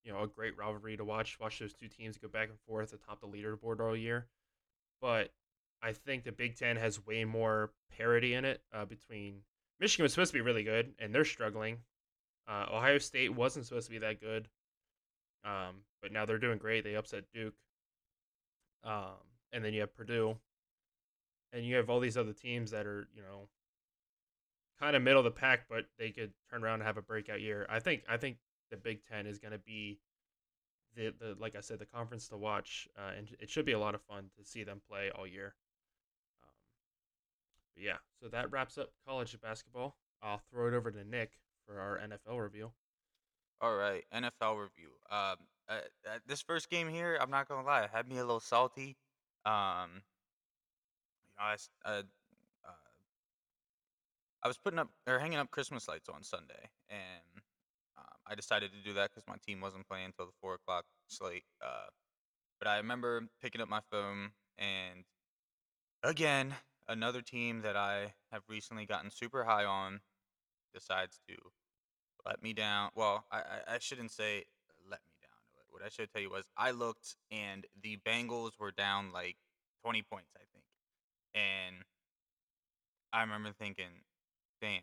[0.04, 1.40] you know, a great rivalry to watch.
[1.40, 4.28] Watch those two teams go back and forth atop the leaderboard all year.
[5.00, 5.32] But
[5.82, 9.44] I think the Big Ten has way more parity in it uh, between
[9.80, 11.84] Michigan was supposed to be really good and they're struggling.
[12.48, 14.48] Uh, Ohio State wasn't supposed to be that good,
[15.44, 16.84] um, but now they're doing great.
[16.84, 17.56] They upset Duke.
[18.84, 19.18] Um,
[19.52, 20.38] and then you have Purdue,
[21.52, 23.48] and you have all these other teams that are you know
[24.80, 27.42] kind of middle of the pack, but they could turn around and have a breakout
[27.42, 27.66] year.
[27.70, 28.38] I think I think
[28.70, 30.00] the Big Ten is going to be
[30.96, 33.80] the the like I said the conference to watch, uh, and it should be a
[33.80, 35.56] lot of fun to see them play all year.
[36.44, 39.98] Um, yeah, so that wraps up college basketball.
[40.22, 41.32] I'll throw it over to Nick
[41.66, 42.72] for our NFL review.
[43.62, 44.90] All right, NFL review.
[45.10, 48.22] Um, uh, uh, this first game here, I'm not gonna lie, it had me a
[48.26, 48.98] little salty.
[49.46, 50.02] Um,
[51.24, 52.04] you know, I, uh,
[52.64, 52.72] uh,
[54.44, 57.42] I was putting up or hanging up Christmas lights on Sunday, and
[57.98, 60.86] um, I decided to do that because my team wasn't playing until the four o'clock
[61.08, 61.46] slate.
[61.64, 61.88] Uh,
[62.60, 65.06] but I remember picking up my phone, and
[66.04, 66.54] again,
[66.88, 70.02] another team that I have recently gotten super high on
[70.76, 71.36] decides to
[72.26, 72.92] let me down.
[72.96, 74.44] Well, I, I, shouldn't say
[74.90, 75.66] let me down.
[75.70, 79.38] What I should tell you was I looked and the Bengals were down like
[79.84, 80.66] 20 points, I think.
[81.34, 81.84] And
[83.14, 84.04] I remember thinking,
[84.62, 84.82] damn,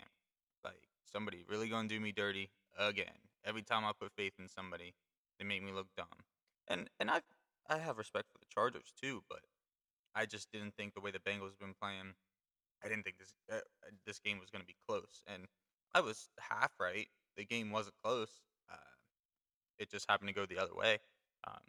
[0.65, 3.07] like somebody really gonna do me dirty again.
[3.45, 4.95] Every time I put faith in somebody,
[5.39, 6.07] they make me look dumb.
[6.69, 7.21] And and I
[7.69, 9.41] I have respect for the Chargers too, but
[10.15, 12.15] I just didn't think the way the Bengals been playing,
[12.85, 13.61] I didn't think this uh,
[14.07, 15.23] this game was gonna be close.
[15.27, 15.47] And
[15.95, 17.09] I was half right.
[17.37, 18.31] The game wasn't close.
[18.71, 18.77] Uh,
[19.79, 20.99] it just happened to go the other way.
[21.47, 21.61] Um,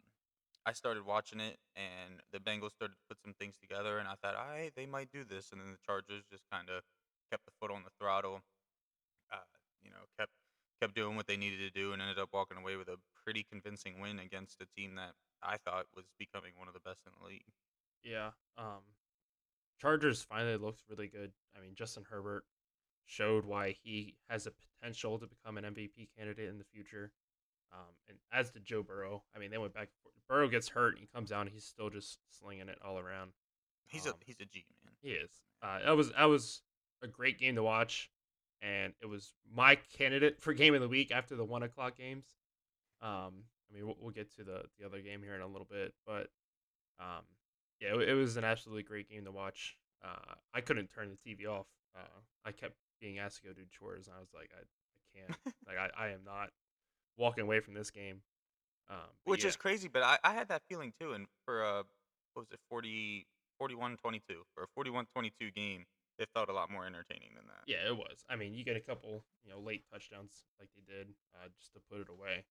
[0.66, 4.14] I started watching it, and the Bengals started to put some things together, and I
[4.14, 5.52] thought, all right, they might do this.
[5.52, 6.82] And then the Chargers just kind of
[7.30, 8.40] kept the foot on the throttle.
[9.32, 9.36] Uh,
[9.82, 10.32] you know, kept
[10.80, 13.44] kept doing what they needed to do, and ended up walking away with a pretty
[13.50, 17.12] convincing win against a team that I thought was becoming one of the best in
[17.20, 17.44] the league.
[18.02, 18.30] Yeah.
[18.56, 18.84] Um,
[19.80, 21.32] Chargers finally looked really good.
[21.56, 22.44] I mean, Justin Herbert
[23.06, 27.12] showed why he has a potential to become an MVP candidate in the future.
[27.72, 29.88] Um, and as to Joe Burrow, I mean, they went back.
[30.28, 33.32] Burrow gets hurt, and he comes out, and he's still just slinging it all around.
[33.86, 34.94] He's Um, a he's a G man.
[35.02, 35.30] He is.
[35.62, 36.62] Uh, that was that was
[37.02, 38.10] a great game to watch,
[38.62, 42.26] and it was my candidate for game of the week after the one o'clock games.
[43.02, 45.66] Um, I mean, we'll, we'll get to the the other game here in a little
[45.70, 46.28] bit, but
[47.00, 47.24] um,
[47.80, 49.76] yeah, it, it was an absolutely great game to watch.
[50.02, 51.66] Uh, I couldn't turn the TV off.
[51.96, 55.04] Uh, I kept being asked to go do chores, and I was like, I, I
[55.12, 55.38] can't.
[55.68, 56.48] like, I, I am not
[57.18, 58.22] walking away from this game.
[58.88, 59.50] Um, Which yeah.
[59.50, 61.12] is crazy, but I, I had that feeling too.
[61.12, 61.84] And for a
[62.32, 63.26] what was it 40,
[63.58, 65.84] 41 22 for a 41 22 game,
[66.18, 67.64] it felt a lot more entertaining than that.
[67.66, 68.24] Yeah, it was.
[68.28, 71.72] I mean, you get a couple, you know, late touchdowns like they did, uh, just
[71.74, 72.44] to put it away.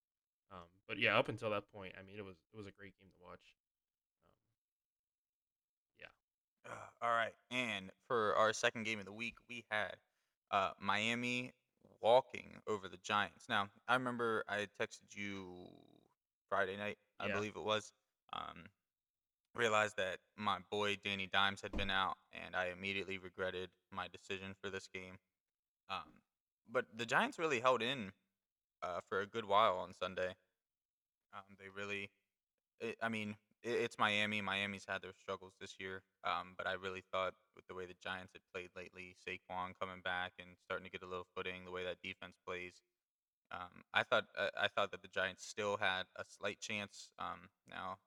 [0.52, 2.94] Um, but yeah, up until that point, I mean, it was it was a great
[3.02, 3.58] game to watch.
[4.22, 9.96] Um, yeah, Uh, all right, and for our second game of the week, we had
[10.54, 11.54] uh, Miami
[12.02, 13.50] walking over the Giants.
[13.50, 15.70] Now, I remember I texted you
[16.50, 17.36] Friday night, I Yeah.
[17.36, 17.94] believe it was.
[18.34, 18.72] Um,
[19.56, 24.56] realized that my boy Danny Dimes had been out, and I immediately regretted my decision
[24.62, 25.20] for this game.
[25.90, 26.24] Um,
[26.70, 28.14] but the Giants really held in
[28.84, 30.36] uh, for a good while on Sunday.
[31.34, 32.12] Um, they really,
[32.82, 34.42] it, I mean, it's Miami.
[34.42, 37.96] Miami's had their struggles this year, um, but I really thought with the way the
[38.04, 41.72] Giants had played lately, Saquon coming back and starting to get a little footing, the
[41.72, 42.82] way that defense plays,
[43.52, 47.10] um, I thought uh, I thought that the Giants still had a slight chance.
[47.20, 47.98] Um, now,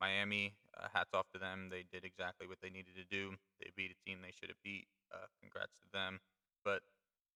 [0.00, 1.68] Miami, uh, hats off to them.
[1.70, 3.36] They did exactly what they needed to do.
[3.60, 4.86] They beat a team they should have beat.
[5.14, 6.20] Uh, congrats to them,
[6.64, 6.82] but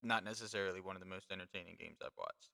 [0.02, 2.50] not necessarily one of the most entertaining games I've watched.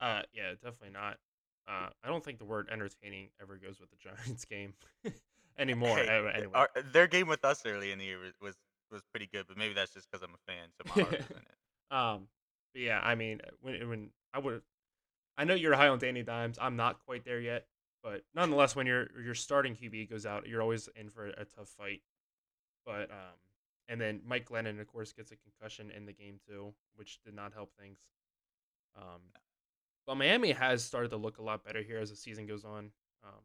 [0.00, 1.18] uh, yeah, definitely not.
[1.66, 3.96] Uh, I don't think the word entertaining ever goes with the
[4.26, 4.74] Giants game
[5.58, 5.96] anymore.
[5.96, 8.56] Hey, Uh, anyway, our, their game with us early in the year was
[8.90, 11.30] was, pretty good, but maybe that's just because I'm a fan, so my heart was
[11.30, 11.96] in it.
[11.96, 12.28] Um,
[12.72, 14.62] but yeah, I mean, when when I would,
[15.36, 16.58] I know you're high on Danny Dimes.
[16.60, 17.66] I'm not quite there yet,
[18.04, 21.68] but nonetheless, when your your starting QB goes out, you're always in for a tough
[21.68, 22.02] fight.
[22.86, 23.38] But um,
[23.88, 27.34] and then Mike Glennon, of course, gets a concussion in the game too, which did
[27.34, 27.98] not help things.
[28.96, 29.20] Um,
[30.06, 32.90] but Miami has started to look a lot better here as the season goes on.
[33.24, 33.40] Um,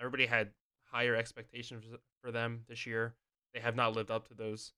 [0.00, 0.50] everybody had
[0.90, 1.84] higher expectations
[2.22, 3.14] for them this year.
[3.54, 4.72] They have not lived up to those.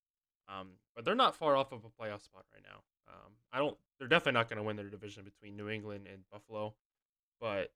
[0.48, 2.82] Um, but they're not far off of a playoff spot right now.
[3.08, 3.76] Um, I don't.
[3.98, 6.74] They're definitely not going to win their division between New England and Buffalo,
[7.40, 7.72] but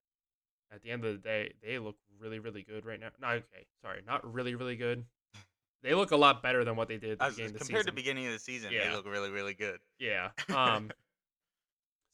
[0.73, 3.07] at the end of the day, they look really, really good right now.
[3.21, 5.05] No, okay, sorry, not really, really good.
[5.83, 7.59] They look a lot better than what they did at the As, beginning of the
[7.59, 7.95] compared to season.
[7.95, 8.89] beginning of the season, Yeah.
[8.89, 9.79] they look really, really good.
[9.99, 10.29] Yeah.
[10.53, 10.91] Um.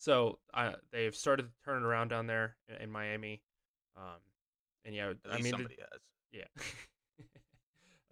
[0.04, 3.42] so uh, they've started to turn around down there in, in Miami.
[3.96, 4.20] Um,
[4.84, 6.02] and yeah, At I mean, the- somebody has.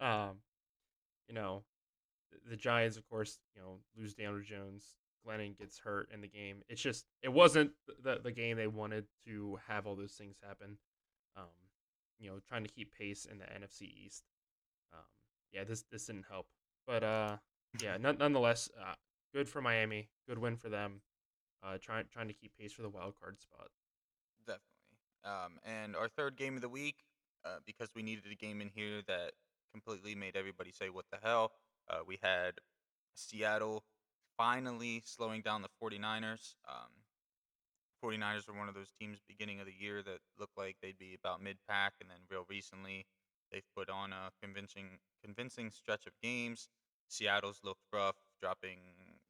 [0.28, 0.36] um,
[1.28, 1.64] you know,
[2.30, 4.86] the, the Giants, of course, you know, lose Daniel Jones.
[5.26, 6.62] Glennon gets hurt in the game.
[6.70, 10.78] It's just it wasn't the the game they wanted to have all those things happen.
[11.36, 11.44] Um,
[12.18, 14.24] you know, trying to keep pace in the NFC East.
[14.94, 15.04] Um,
[15.52, 16.46] yeah, this this didn't help.
[16.86, 17.36] But uh,
[17.82, 18.94] yeah, none, nonetheless, uh,
[19.34, 20.08] good for Miami.
[20.26, 21.02] Good win for them.
[21.64, 23.68] Uh, trying trying to keep pace for the wild card spot.
[24.46, 24.98] Definitely.
[25.24, 26.96] Um, and our third game of the week,
[27.44, 29.32] uh, because we needed a game in here that
[29.72, 31.52] completely made everybody say, what the hell?
[31.88, 32.54] Uh, we had
[33.14, 33.84] Seattle
[34.36, 36.54] finally slowing down the 49ers.
[36.68, 36.90] Um,
[38.04, 41.14] 49ers were one of those teams beginning of the year that looked like they'd be
[41.14, 43.06] about mid-pack, and then real recently
[43.52, 46.68] they've put on a convincing convincing stretch of games.
[47.08, 48.78] Seattle's looked rough, dropping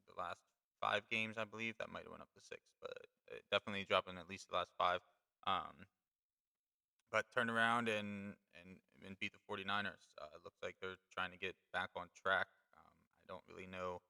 [0.06, 0.40] the last
[0.82, 1.78] five games, I believe.
[1.78, 2.92] That might have went up to six, but
[3.50, 4.98] definitely dropping at least the last five.
[5.46, 5.86] Um,
[7.10, 10.10] but turned around and, and, and beat the 49ers.
[10.18, 12.46] Uh, it looks like they're trying to get back on track.
[12.74, 12.92] Um,
[13.22, 14.00] I don't really know.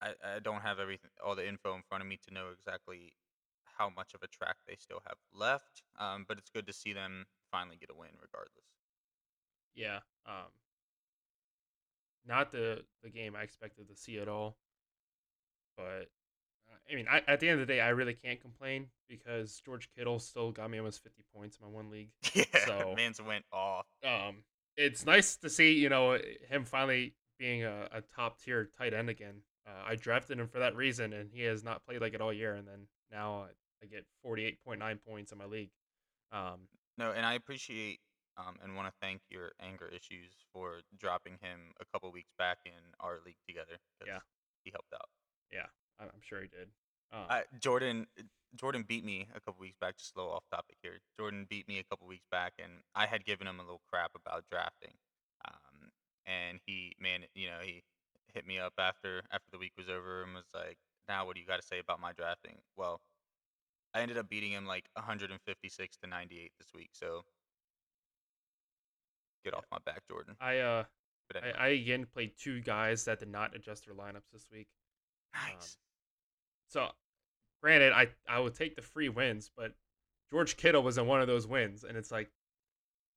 [0.00, 3.12] I, I don't have everything, all the info in front of me to know exactly
[3.64, 5.82] how much of a track they still have left.
[5.98, 8.66] Um, but it's good to see them finally get a win, regardless.
[9.74, 10.00] Yeah.
[10.26, 10.50] Um,
[12.26, 14.56] not the the game I expected to see at all.
[15.82, 16.08] But
[16.72, 19.60] uh, I mean, I, at the end of the day, I really can't complain because
[19.64, 22.10] George Kittle still got me almost fifty points in my one league.
[22.34, 23.86] Yeah, So- Mans went off.
[24.04, 24.44] Um,
[24.76, 26.18] it's nice to see you know
[26.48, 29.42] him finally being a, a top tier tight end again.
[29.66, 32.32] Uh, I drafted him for that reason, and he has not played like it all
[32.32, 32.54] year.
[32.54, 33.46] And then now
[33.82, 35.70] I get forty eight point nine points in my league.
[36.32, 36.68] Um,
[36.98, 38.00] No, and I appreciate
[38.38, 42.58] um, and want to thank your anger issues for dropping him a couple weeks back
[42.64, 43.76] in our league together.
[44.06, 44.20] Yeah.
[44.64, 45.08] he helped out.
[45.52, 45.66] Yeah,
[46.00, 46.68] I'm sure he did.
[47.12, 48.06] Um, I, Jordan
[48.56, 49.96] Jordan beat me a couple weeks back.
[49.96, 51.00] Just a little off topic here.
[51.18, 54.12] Jordan beat me a couple weeks back, and I had given him a little crap
[54.14, 54.94] about drafting.
[55.46, 55.90] Um,
[56.26, 57.82] and he, man, you know, he
[58.34, 61.40] hit me up after after the week was over and was like, "Now, what do
[61.40, 63.00] you got to say about my drafting?" Well,
[63.94, 66.90] I ended up beating him like 156 to 98 this week.
[66.92, 67.22] So
[69.44, 70.36] get off my back, Jordan.
[70.40, 70.84] I uh
[71.28, 74.68] But I, I again played two guys that did not adjust their lineups this week.
[75.34, 75.76] Um, nice.
[76.68, 76.88] So,
[77.62, 79.74] granted, I I would take the free wins, but
[80.30, 82.30] George Kittle was in one of those wins, and it's like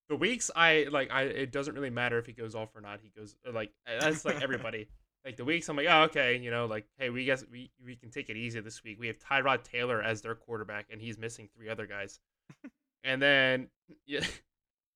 [0.08, 3.00] the weeks I like I it doesn't really matter if he goes off or not.
[3.02, 4.88] He goes uh, like that's like everybody.
[5.24, 7.96] like the weeks I'm like, oh okay, you know, like hey, we guess we we
[7.96, 8.98] can take it easy this week.
[9.00, 12.20] We have Tyrod Taylor as their quarterback, and he's missing three other guys.
[13.02, 13.68] and then
[14.06, 14.24] yeah,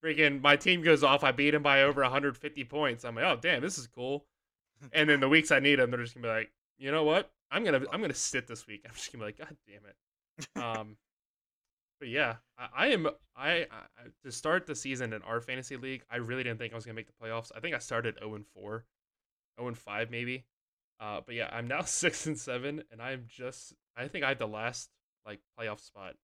[0.03, 1.23] freaking my team goes off.
[1.23, 3.03] I beat him by over 150 points.
[3.03, 4.25] I'm like, oh damn, this is cool.
[4.93, 7.31] And then the weeks I need them, they're just gonna be like, you know what?
[7.51, 8.81] I'm gonna I'm gonna sit this week.
[8.87, 9.95] I'm just gonna be like, God damn it.
[10.55, 10.95] Um,
[11.99, 16.03] but yeah, I, I am I, I to start the season in our fantasy league.
[16.09, 17.51] I really didn't think I was gonna make the playoffs.
[17.55, 18.85] I think I started 0 and 4,
[19.59, 20.45] 0 and 5 maybe.
[20.99, 24.39] Uh, but yeah, I'm now six and seven, and I'm just I think I have
[24.39, 24.89] the last
[25.25, 26.15] like playoff spot.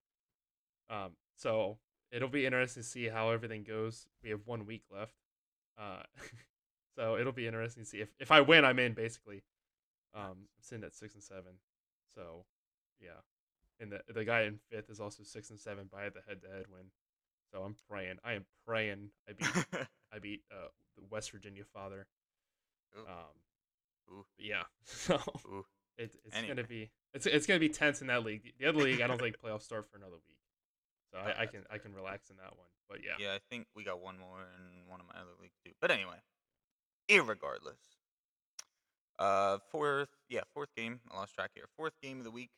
[0.89, 1.77] Um, so
[2.11, 4.07] it'll be interesting to see how everything goes.
[4.23, 5.13] We have one week left.
[5.77, 6.01] Uh,
[6.95, 9.43] so it'll be interesting to see if if I win, I'm in basically.
[10.13, 11.53] Um, I'm sitting at six and seven.
[12.15, 12.45] So,
[12.99, 13.21] yeah,
[13.79, 16.47] and the the guy in fifth is also six and seven by the head to
[16.47, 16.91] head win.
[17.53, 18.17] So I'm praying.
[18.23, 19.09] I am praying.
[19.29, 19.47] I beat
[20.13, 20.67] I beat uh,
[20.97, 22.07] the West Virginia father.
[22.97, 23.01] Ooh.
[23.07, 24.25] Um, Ooh.
[24.37, 24.63] yeah.
[24.85, 25.15] So
[25.45, 25.65] Ooh.
[25.97, 26.55] it, it's Anyway.
[26.55, 28.43] gonna be it's it's gonna be tense in that league.
[28.43, 30.39] The- The other league, I don't think playoffs start for another week.
[31.11, 32.67] So I, I can I can relax in that one.
[32.89, 35.57] But yeah, Yeah, I think we got one more in one of my other leagues
[35.63, 35.71] too.
[35.81, 36.17] But anyway,
[37.09, 37.96] irregardless.
[39.19, 40.99] Uh, fourth, yeah, fourth game.
[41.11, 41.65] I lost track here.
[41.75, 42.51] Fourth game of the week.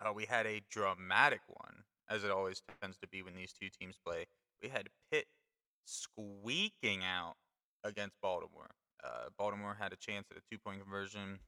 [0.00, 3.68] Uh, we had a dramatic one, as it always tends to be when these two
[3.80, 4.26] teams play.
[4.62, 5.26] We had Pitt
[5.84, 7.34] squeaking out
[7.84, 8.70] against Baltimore.
[9.02, 11.38] Uh, Baltimore had a chance at a two-point conversion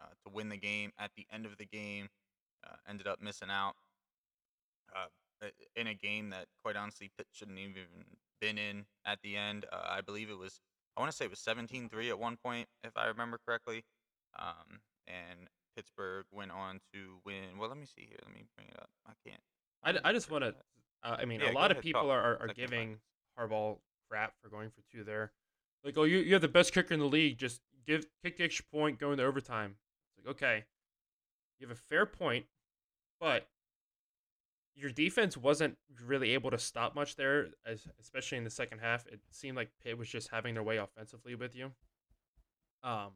[0.00, 0.92] uh, to win the game.
[0.98, 2.08] At the end of the game,
[2.64, 3.74] uh, ended up missing out.
[4.94, 5.06] Uh,
[5.76, 7.82] in a game that quite honestly Pitt shouldn't even
[8.40, 9.66] been in at the end.
[9.72, 10.60] Uh, I believe it was
[10.96, 13.84] I want to say it was 17-3 at one point if I remember correctly.
[14.38, 17.58] Um, and Pittsburgh went on to win.
[17.58, 18.18] Well, let me see here.
[18.24, 18.88] Let me bring it up.
[19.06, 19.40] I can't.
[19.82, 20.54] I, I just want to.
[21.02, 22.10] Uh, I mean, Yeah, a lot of people talk.
[22.10, 22.96] are, are, are Second find giving
[23.38, 23.76] Harbaugh
[24.08, 25.32] crap for going for two there.
[25.84, 27.38] Like, oh, you you have the best kicker in the league.
[27.38, 29.76] Just give kick the extra point, go into overtime.
[30.16, 30.64] It's like okay,
[31.58, 32.46] you have a fair point,
[33.20, 33.46] but
[34.76, 39.06] your defense wasn't really able to stop much there, as especially in the second half.
[39.06, 41.70] It seemed like Pitt was just having their way offensively with you.
[42.82, 43.12] Um,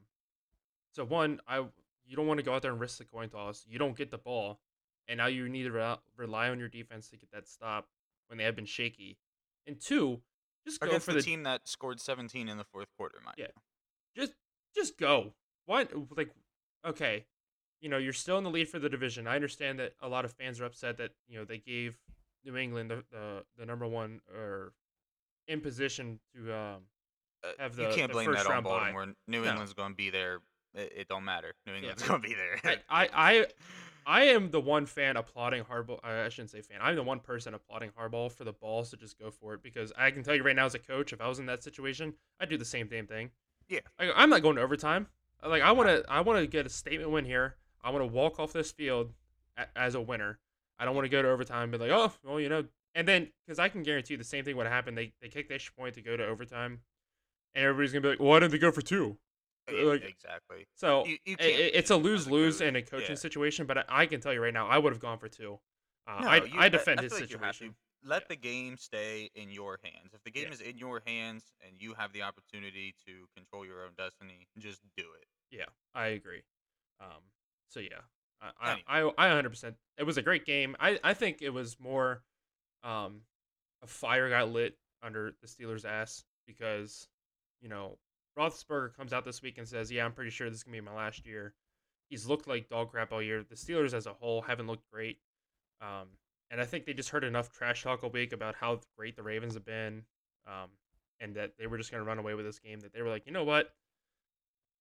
[0.94, 1.64] so one, I
[2.06, 3.64] you don't want to go out there and risk the coin toss.
[3.68, 4.60] You don't get the ball,
[5.08, 7.86] and now you need to re- rely on your defense to get that stop
[8.28, 9.18] when they have been shaky.
[9.66, 10.20] And two,
[10.64, 13.46] just go for the, the, team that scored 17 in the fourth quarter, mind Yeah.
[14.14, 14.22] you.
[14.22, 14.34] just
[14.74, 15.34] just go.
[15.66, 16.30] What like
[16.86, 17.26] okay,
[17.80, 19.26] you know, you're still in the lead for the division.
[19.26, 21.98] I understand that a lot of fans are upset that, you know, they gave
[22.44, 24.72] New England the the, the number one or
[25.46, 26.82] in position to um
[27.44, 28.62] Uh, have the you can't the blame first that on.
[28.64, 29.06] Baltimore.
[29.26, 29.50] New No.
[29.50, 30.40] England's going to be there.
[30.74, 31.54] It, it don't matter.
[31.66, 32.60] New England's going to be there.
[32.64, 33.46] I, I I
[34.06, 36.02] I am the one fan applauding Harbaugh.
[36.02, 36.78] I shouldn't say fan.
[36.80, 39.92] I'm the one person applauding Harbaugh for the balls to just go for it because
[39.96, 42.14] I can tell you right now, as a coach, if I was in that situation,
[42.40, 43.30] I'd do the same damn thing.
[43.68, 43.80] Yeah.
[43.98, 45.08] Like, I'm not going to overtime.
[45.46, 47.56] Like I want to I want to get a statement win here.
[47.82, 49.12] I want to walk off this field
[49.56, 50.38] a, as a winner.
[50.78, 52.64] I don't want to go to overtime and be like, oh, well, you know,
[52.94, 54.94] and then because I can guarantee you the same thing would happen.
[54.94, 56.80] They they kick the extra point to go to overtime,
[57.54, 59.18] and everybody's gonna be like, well, why didn't they go for two?
[59.70, 60.66] Like- exactly.
[60.76, 63.14] So You- you i- it's a win as a lose lose in a coaching Yeah.
[63.16, 63.66] situation.
[63.66, 65.60] But I, I can tell you right now, I would have gone for two.
[66.06, 67.74] Uh, No, I you- I defend I his like situation.
[68.02, 68.26] Let Yeah.
[68.30, 70.14] the game stay in your hands.
[70.14, 70.52] If the game Yeah.
[70.54, 74.80] is in your hands and you have the opportunity to control your own destiny, just
[74.96, 75.26] do it.
[75.50, 76.42] Yeah, I agree.
[77.00, 77.22] Um,
[77.68, 78.00] so yeah,
[78.40, 79.12] I I, Anyway.
[79.18, 79.74] I I 100%.
[79.98, 80.76] It was a great game.
[80.80, 82.22] I I think it was more,
[82.84, 83.22] um,
[83.82, 87.08] a fire got lit under the Steelers' ass because,
[87.60, 87.98] you know,
[88.38, 90.80] Roethlisberger comes out this week and says, "Yeah, I'm pretty sure this is gonna be
[90.80, 91.54] my last year."
[92.08, 93.42] He's looked like dog crap all year.
[93.42, 95.20] The Steelers as a whole haven't looked great.
[95.80, 96.08] Um,
[96.50, 99.22] and I think they just heard enough trash talk all week about how great the
[99.22, 100.04] Ravens have been,
[100.46, 100.70] um,
[101.20, 102.80] and that they were just gonna run away with this game.
[102.80, 103.74] That they were like, you know what,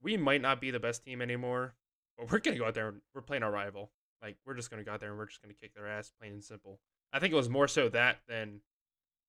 [0.02, 1.76] we might not be the best team anymore,
[2.18, 3.92] but we're gonna go out there and we're playing our rival.
[4.22, 6.34] Like we're just gonna go out there and we're just gonna kick their ass, plain
[6.34, 6.80] and simple.
[7.14, 8.62] I think it was more so that than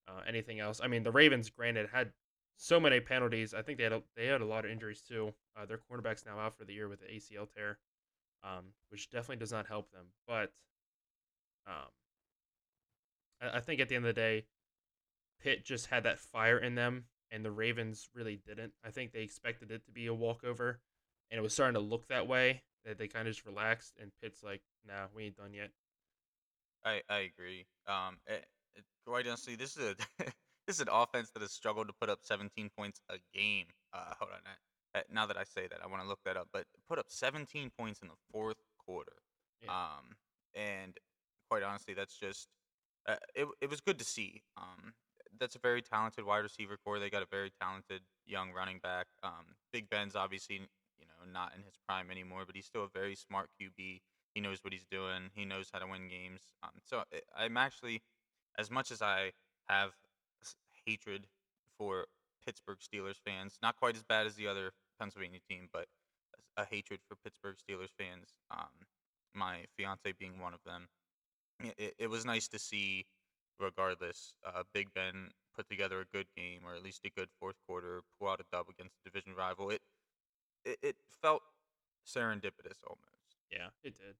[0.08, 0.80] uh, anything else.
[0.82, 2.12] I mean, the Ravens, granted, had
[2.56, 3.54] so many penalties.
[3.54, 5.32] I think they had a, they had a lot of injuries too.
[5.56, 7.78] Uh, their cornerback's now out for the year with the ACL tear,
[8.42, 10.06] um, which definitely does not help them.
[10.26, 10.52] But
[11.66, 11.90] um,
[13.40, 14.46] I, I think at the end of the day,
[15.40, 18.72] Pitt just had that fire in them and the Ravens really didn't.
[18.84, 20.80] I think they expected it to be a walkover,
[21.30, 22.62] and it was starting to look that way.
[22.88, 25.70] That they kind of just relaxed, and Pitt's like, "Nah, we ain't done yet."
[26.82, 27.66] I I agree.
[27.86, 29.94] Um, it, it, quite honestly, this is a
[30.66, 33.66] this is an offense that has struggled to put up 17 points a game.
[33.92, 34.40] Uh, hold on,
[34.94, 36.48] uh, now that I say that, I want to look that up.
[36.50, 39.16] But put up 17 points in the fourth quarter.
[39.62, 39.70] Yeah.
[39.70, 40.16] Um,
[40.54, 40.96] and
[41.50, 42.48] quite honestly, that's just
[43.06, 43.46] uh, it.
[43.60, 44.44] It was good to see.
[44.56, 44.94] Um,
[45.38, 46.98] that's a very talented wide receiver corps.
[46.98, 49.06] They got a very talented young running back.
[49.22, 50.62] Um, Big Ben's obviously
[51.32, 54.00] not in his prime anymore, but he's still a very smart QB.
[54.34, 55.30] He knows what he's doing.
[55.34, 56.40] He knows how to win games.
[56.62, 57.02] Um, so
[57.36, 58.02] I'm actually,
[58.58, 59.32] as much as I
[59.68, 59.92] have
[60.86, 61.26] hatred
[61.76, 62.06] for
[62.44, 65.86] Pittsburgh Steelers fans, not quite as bad as the other Pennsylvania team, but
[66.56, 68.34] a hatred for Pittsburgh Steelers fans.
[68.50, 68.86] Um,
[69.34, 70.88] my fiance being one of them.
[71.60, 73.06] It, it was nice to see,
[73.58, 77.56] regardless, uh, Big Ben put together a good game or at least a good fourth
[77.66, 79.70] quarter, pull out a dub against a division rival.
[79.70, 79.80] It
[80.68, 81.42] it, it felt
[82.06, 83.36] serendipitous almost.
[83.50, 84.16] Yeah, it did.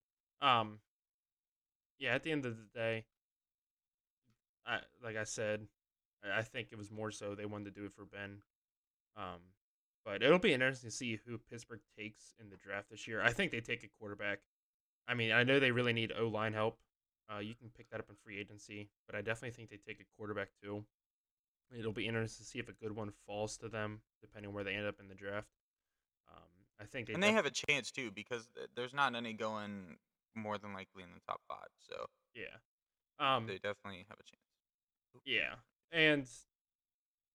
[0.47, 0.79] Um,
[1.99, 2.15] yeah.
[2.15, 3.05] At the end of the day,
[4.67, 5.67] I like I said,
[6.25, 8.39] I I think it was more so they wanted to do it for Ben.
[9.17, 9.41] Um,
[10.05, 13.21] but it'll be interesting to see who Pittsburgh takes in the draft this year.
[13.21, 14.39] I think they take a quarterback.
[15.07, 16.79] I mean, I know they really need O line help.
[17.31, 20.01] Uh, you can pick that up in free agency, but I definitely think they take
[20.01, 20.85] a quarterback too.
[21.77, 24.75] It'll be interesting to see if a good one falls to them, depending where they
[24.75, 25.49] end up in the draft.
[26.81, 29.97] I think they and they have a chance too because there's not any going
[30.35, 31.69] more than likely in the top five.
[31.89, 32.57] So yeah.
[33.21, 35.23] Um, they definitely have a chance.
[35.25, 35.55] Yeah.
[35.91, 36.27] And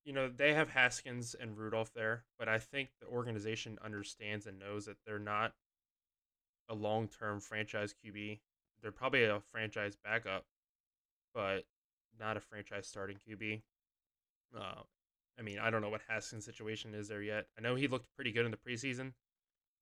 [0.06, 4.60] you know, they have Haskins and Rudolph there, but I think the organization understands and
[4.60, 5.54] knows that they're not
[6.70, 8.40] a long-term franchise QB.
[8.82, 10.46] They're probably a franchise backup,
[11.34, 11.66] but
[12.20, 13.62] not a franchise starting QB.
[14.56, 14.82] Uh,
[15.40, 17.48] I mean, I don't know what Haskins' situation is there yet.
[17.58, 19.14] I know he looked pretty good in the preseason.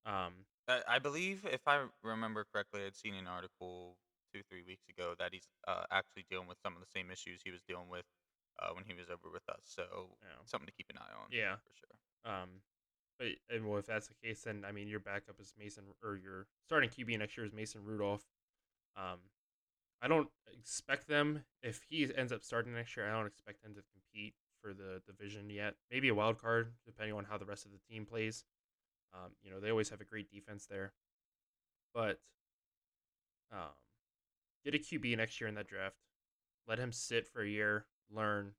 [0.05, 3.97] Um, I, I believe, if I remember correctly, I'd seen an article
[4.33, 7.41] two, three weeks ago that he's uh, actually dealing with some of the same issues
[7.43, 8.05] he was dealing with
[8.61, 9.63] uh, when he was over with us.
[9.65, 9.83] So
[10.21, 10.39] Yeah.
[10.45, 11.27] something to keep an eye on.
[11.31, 11.55] Yeah.
[11.57, 12.33] for sure.
[12.33, 12.49] Um,
[13.19, 16.15] but and well, if that's the case, then I mean, your backup is Mason, or
[16.15, 18.25] your starting QB next year is Mason Rudolph.
[18.95, 19.19] Um,
[20.01, 23.07] I don't expect them if he ends up starting next year.
[23.07, 25.75] I don't expect them to compete for the division yet.
[25.91, 28.43] Maybe a wild card, depending on how the rest of the team plays.
[29.13, 30.93] Um, you know, they always have a great defense there,
[31.93, 32.19] but
[33.51, 33.73] um,
[34.63, 35.95] get a QB next year in that draft.
[36.67, 38.53] Let him sit for a year, learn.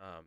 [0.00, 0.24] Um,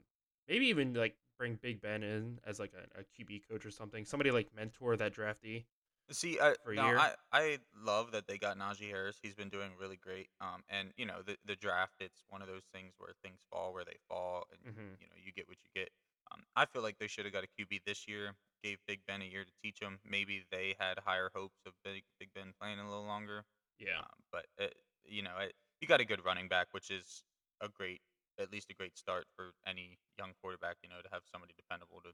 [0.47, 4.05] maybe even like bring Big Ben in as like a, a QB coach or something.
[4.05, 5.65] Somebody like mentor that draftee.
[6.11, 6.97] See, I, For a now, year?
[6.99, 9.17] I I love that they got Najee Harris.
[9.21, 10.27] He's been doing really great.
[10.41, 13.73] Um, and you know the the draft, it's one of those things where things fall
[13.73, 14.99] where they fall, and Mhm.
[14.99, 15.89] you know you get what you get.
[16.31, 18.35] Um, I feel like they should have got a QB this year.
[18.63, 19.99] Gave Big Ben a year to teach him.
[20.07, 23.43] Maybe they had higher hopes of Big Big Ben playing a little longer.
[23.79, 24.75] Yeah, Um, but it,
[25.05, 27.23] you know, it, you got a good running back, which is
[27.59, 28.01] a great,
[28.39, 30.77] at least a great start for any young quarterback.
[30.83, 32.11] You know, to have somebody dependable to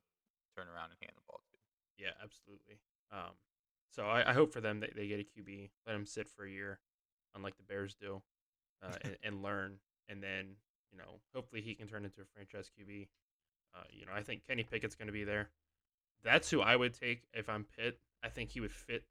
[0.55, 1.57] turn around and hand the ball to.
[1.97, 2.79] yeah, absolutely.
[3.11, 3.35] Um,
[3.91, 6.45] so I, I hope for them that they get a QB, let him sit for
[6.45, 6.79] a year,
[7.35, 8.21] unlike the Bears do,
[8.83, 10.55] uh, and, and learn, and then
[10.91, 13.07] you know hopefully he can turn into a franchise QB.
[13.77, 15.49] Uh, you know, I think Kenny Pickett's going to be there.
[16.23, 17.99] That's who I would take if I'm Pitt.
[18.23, 19.03] I think he would fit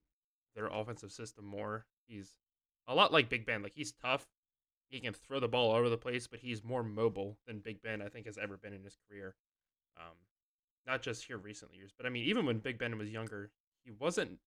[0.55, 1.87] their offensive system more.
[2.09, 2.33] He's
[2.89, 3.62] a lot like Big Ben.
[3.62, 4.27] Like he's tough.
[4.89, 7.83] He can throw the ball all over the place, but he's more mobile than Big
[7.83, 9.35] Ben I think has ever been in his career.
[9.97, 10.14] Um,
[10.87, 13.51] not just here recent years, but I mean even when Big Ben was younger,
[13.85, 14.39] he wasn't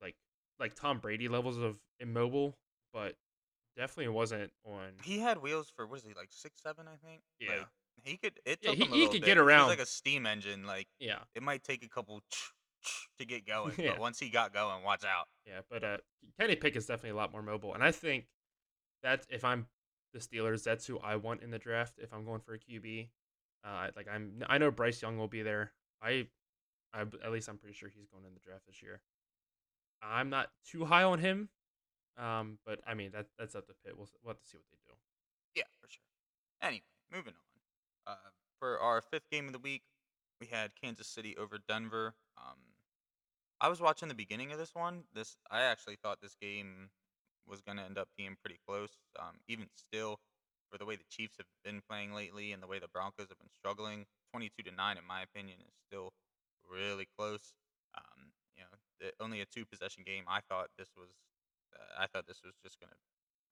[0.00, 0.16] like
[0.58, 2.56] like Tom Brady levels of immobile,
[2.92, 3.16] but
[3.76, 4.92] definitely wasn't on.
[5.02, 7.22] He had wheels for what is he like six seven I think.
[7.40, 7.50] Yeah.
[7.50, 7.66] Like,
[8.04, 8.38] he could.
[8.44, 9.26] It Yeah, took he- him a he little could bit.
[9.26, 9.60] get around.
[9.60, 9.68] around.
[9.68, 10.64] like a steam engine.
[10.66, 12.22] Like Yeah, it might take a couple
[13.18, 13.90] to get going, Yeah.
[13.92, 15.26] but once he got going, watch out.
[15.46, 15.96] yeah, but uh,
[16.38, 18.26] Kenny Pickett's definitely a lot more mobile, and I think
[19.02, 19.66] that if I'm
[20.12, 21.94] the Steelers, that's who I want in the draft.
[21.98, 23.08] If I'm going for a QB,
[23.64, 25.72] uh, like I'm, I know Bryce Young will be there.
[26.02, 26.26] I,
[26.94, 29.00] I at least I'm pretty sure he's going in the draft this year.
[30.02, 31.48] I'm not too high on him,
[32.16, 33.96] um, but I mean that that's up to Pitt.
[33.96, 34.94] We'll, we'll have to see what they do.
[35.56, 36.02] Yeah, for sure.
[36.62, 36.82] Anyway,
[37.12, 37.47] moving on.
[38.08, 38.14] Uh,
[38.58, 39.82] for our fifth game of the week,
[40.40, 42.14] we had Kansas City over Denver.
[42.38, 42.56] Um,
[43.60, 45.02] I was watching the beginning of this one.
[45.14, 46.88] This I actually thought this game
[47.46, 48.92] was going to end up being pretty close.
[49.18, 50.20] Um, even still,
[50.70, 53.38] for the way the Chiefs have been playing lately and the way the Broncos have
[53.38, 56.12] been struggling, twenty-two to nine, in my opinion, is still
[56.70, 57.52] really close.
[57.96, 60.24] Um, you know, the, only a two-possession game.
[60.28, 61.08] I thought this was,
[61.74, 62.96] uh, I thought this was just going to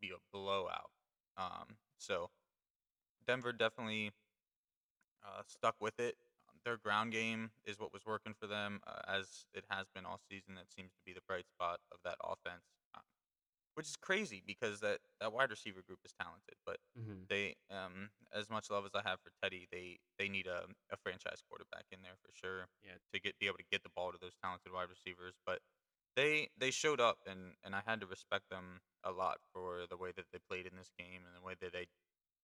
[0.00, 0.90] be a blowout.
[1.36, 2.30] Um, so
[3.26, 4.12] Denver definitely
[5.24, 6.16] uh, stuck with it.
[6.64, 10.18] Their ground game is what was working for them, uh, as it has been all
[10.18, 10.54] season.
[10.56, 12.64] That seems to be the bright spot of that offense,
[12.94, 13.02] um,
[13.74, 16.56] which is crazy because that, that wide receiver group is talented.
[16.64, 20.46] But hmm they, um, as much love as I have for Teddy, they they need
[20.46, 22.98] a, a franchise quarterback in there for sure Yeah.
[23.12, 25.34] to get be able to get the ball to those talented wide receivers.
[25.44, 25.60] But
[26.16, 29.96] they they showed up, and and I had to respect them a lot for the
[29.96, 31.86] way that they played in this game and the way that they,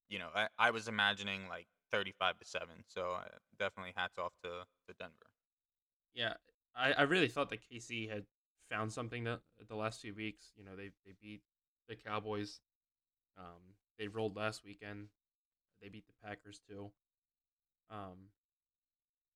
[0.09, 2.85] you know, I, I was imagining like thirty five to seven.
[2.89, 3.29] So uh,
[3.59, 4.49] definitely hats off to
[4.89, 5.31] to Denver.
[6.15, 6.35] Yeah,
[6.75, 8.25] I, I really thought that KC had
[8.71, 10.53] found something that the last few weeks.
[10.57, 11.43] You know, they they beat
[11.89, 12.61] the Cowboys.
[13.39, 15.09] Um, they rolled last weekend.
[15.81, 16.91] They beat the Packers too.
[17.91, 18.31] Um,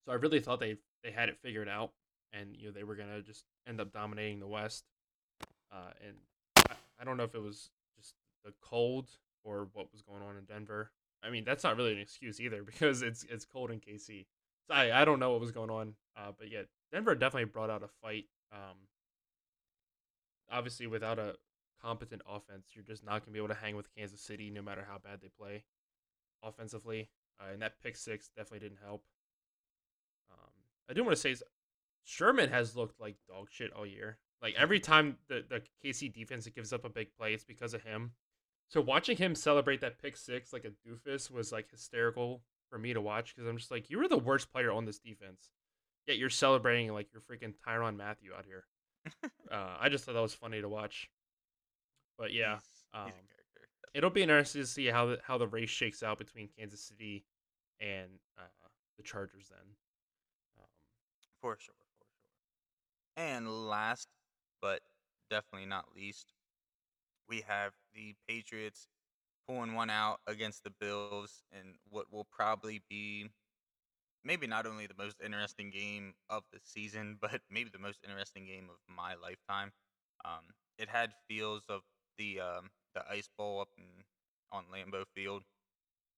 [0.05, 1.93] so I really thought they they had it figured out,
[2.33, 4.85] and you know they were gonna just end up dominating the West.
[5.73, 6.17] Uh, and
[6.71, 9.09] I, I don't know if it was just the cold
[9.45, 10.91] or what was going on in Denver.
[11.23, 14.27] I mean, that's not really an excuse either because it's it's cold in KC.
[14.69, 16.63] So I, I don't know what was going on, uh, but yeah,
[16.93, 18.25] Denver definitely brought out a fight.
[18.53, 18.77] Um,
[20.51, 21.35] obviously, without a
[21.81, 24.63] competent offense, you're just not going to be able to hang with Kansas City no
[24.63, 25.65] matter how bad they play
[26.43, 27.11] offensively.
[27.41, 29.05] Uh, and that pick six definitely didn't help.
[30.31, 30.51] Um,
[30.89, 31.45] I do want to say is
[32.05, 34.19] Sherman has looked like dog shit all year.
[34.43, 37.83] Like every time the, the KC defense gives up a big play, it's because of
[37.83, 38.13] him.
[38.69, 42.93] So watching him celebrate that pick six like a doofus was like hysterical for me
[42.93, 45.51] to watch because I'm just like, you were the worst player on this defense,
[46.07, 48.65] yet you're celebrating like you're freaking Tyrann Mathieu out here.
[49.53, 51.09] uh, I just thought that was funny to watch.
[52.19, 52.59] But yeah,
[52.95, 53.13] um,
[53.95, 57.25] it'll be interesting to see how the, how the race shakes out between Kansas City
[57.81, 58.09] and
[58.39, 58.43] uh,
[58.97, 59.49] the Chargers.
[59.49, 59.59] Then,
[60.59, 60.67] um,
[61.41, 63.25] For sure, for sure.
[63.25, 64.09] And last,
[64.61, 64.81] but
[65.31, 66.33] definitely not least,
[67.29, 68.89] we have the Patriots
[69.49, 73.31] pulling one out against the Bills and what will probably be
[74.25, 78.47] maybe not only the most interesting game of the season, but maybe the most interesting
[78.47, 79.73] game of my lifetime.
[80.25, 81.83] Um, it had feels of
[82.19, 83.85] the um, the Ice Bowl up in
[84.53, 85.43] on Lambeau Field.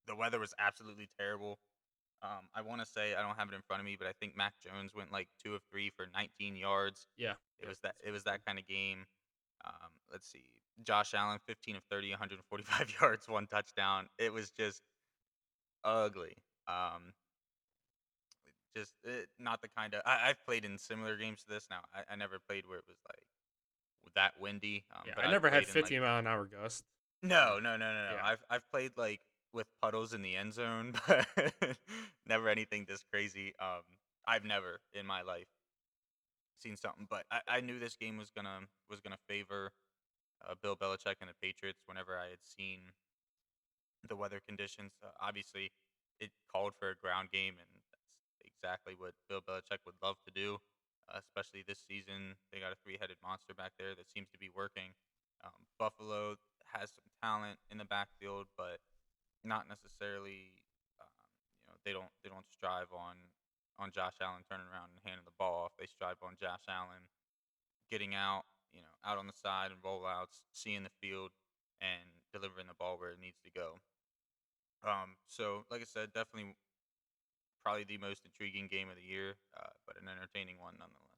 [0.07, 1.59] The weather was absolutely terrible.
[2.23, 4.13] Um, I want to say I don't have it in front of me, but I
[4.21, 7.07] think Mac Jones went like two of three for 19 yards.
[7.17, 7.95] yeah, It was that.
[8.05, 9.07] It was that kind of game.
[9.65, 10.58] Um, let's see.
[10.85, 14.09] Josh Allen, 15 of 30, 145 yards, one touchdown.
[14.19, 14.83] It was just
[15.85, 16.37] ugly.
[16.67, 17.13] Um,
[18.77, 20.03] just eh, not the kind of.
[20.05, 21.67] I, I've played in similar games to this.
[21.71, 24.85] Now I, I never played where it was like that windy.
[24.95, 25.15] Um, yeah.
[25.17, 26.85] I I've never had played 50 like, mile an hour gust.
[27.23, 28.17] no, no, no, no, no.
[28.17, 28.25] Yeah.
[28.25, 29.21] I've I've played like
[29.53, 31.27] with puddles in the end zone, but
[32.27, 33.55] never anything this crazy.
[33.61, 33.83] Um,
[34.27, 35.49] I've never in my life
[36.61, 38.61] seen something, but I, I knew this game was gonna
[38.91, 39.73] was gonna favor
[40.43, 41.83] uh, Bill Belichick and the Patriots.
[41.87, 42.95] Whenever I had seen
[44.07, 45.73] the weather conditions, uh, obviously
[46.21, 50.33] it called for a ground game, and that's exactly what Bill Belichick would love to
[50.33, 50.59] do.
[51.09, 54.53] Uh, especially this season, they got a three-headed monster back there that seems to be
[54.53, 54.93] working.
[55.41, 56.37] Um, Buffalo
[56.69, 58.77] has some talent in the backfield, but
[59.41, 60.53] not necessarily.
[61.01, 63.17] Um, you know, they don't they don't strive on
[63.79, 65.73] on Josh Allen turning around and handing the ball off.
[65.79, 67.07] They strive on Josh Allen
[67.89, 71.31] getting out, you know, out on the side and rollouts, seeing the field,
[71.81, 73.79] and delivering the ball where it needs to go.
[74.85, 76.55] Um, so, like I said, definitely
[77.65, 81.09] probably the most intriguing game of the year, uh, but an entertaining one nonetheless.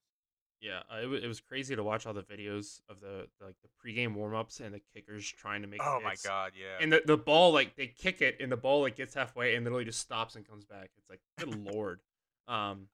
[0.61, 3.47] Yeah, uh, it, wa- it was crazy to watch all the videos of the, the
[3.47, 5.81] like the pregame warm ups and the kickers trying to make.
[5.83, 6.17] Oh my.
[6.25, 6.83] God, yeah.
[6.83, 9.65] And the, the ball like they kick it and the ball like gets halfway and
[9.65, 10.91] literally just stops and comes back.
[10.99, 12.01] It's like good lord.
[12.47, 12.89] Um,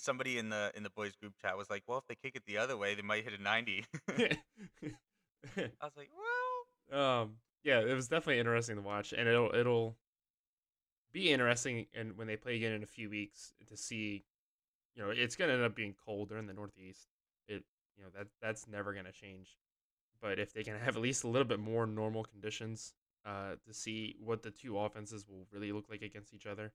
[0.00, 2.44] Somebody in the in the boys group chat was like, "Well, if they kick it
[2.46, 3.84] the other way, they might hit a 90."
[4.18, 4.32] I
[5.82, 6.10] was like,
[6.90, 9.96] "Well, um, yeah, it was definitely interesting to watch, and it'll it'll
[11.12, 14.24] be interesting and when they play again in a few weeks to see.
[14.96, 17.08] You know, it's gonna end up being colder in the Northeast.
[17.48, 17.62] It
[17.96, 19.56] you know that that's never gonna change.
[20.20, 22.92] But if they can have at least a little bit more normal conditions,
[23.24, 26.72] uh, to see what the two offenses will really look like against each other.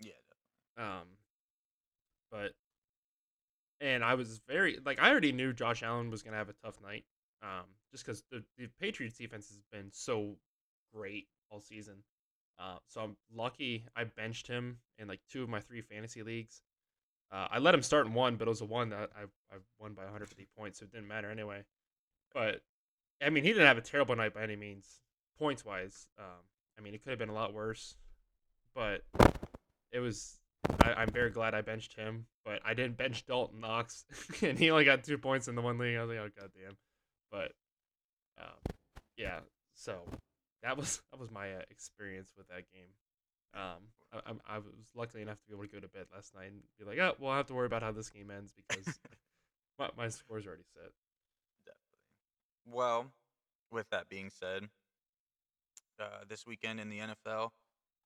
[0.00, 0.12] yeah,
[0.76, 1.06] Um,
[2.30, 2.52] but
[3.82, 6.80] and I was very like I already knew Josh Allen was gonna have a tough
[6.82, 7.04] night.
[7.42, 10.36] Um, just because the, the Patriots defense has been so
[10.94, 11.96] great all season.
[12.58, 16.62] Uh, so I'm lucky I benched him in like two of my three fantasy leagues.
[17.32, 19.22] Uh, I let him start in one, but it was a one that I
[19.54, 21.64] I won by 150 points, so it didn't matter anyway.
[22.32, 22.62] But
[23.20, 25.00] I mean, he didn't have a terrible night by any means,
[25.38, 26.06] points wise.
[26.18, 26.44] Um,
[26.78, 27.96] I mean, it could have been a lot worse,
[28.74, 29.02] but
[29.90, 30.38] it was.
[30.82, 34.04] I, I'm very glad I benched him, but I didn't bench Dawson Knox,
[34.42, 35.96] and he only got two points in the one league.
[35.96, 36.76] I was like, oh goddamn.
[37.30, 37.52] But
[38.40, 38.74] um,
[39.16, 39.40] yeah,
[39.74, 39.98] so
[40.62, 42.90] that was that was my uh, experience with that game.
[43.54, 43.82] Um,
[44.12, 46.52] I, I'm- I was lucky enough to be able to go to bed last night
[46.52, 48.98] and be like, oh, well, I have to worry about how this game ends because
[49.78, 50.90] my, my score's already set.
[51.66, 52.72] Definitely.
[52.72, 53.06] Well,
[53.70, 54.68] with that being said,
[56.00, 57.50] uh, this weekend in the NFL,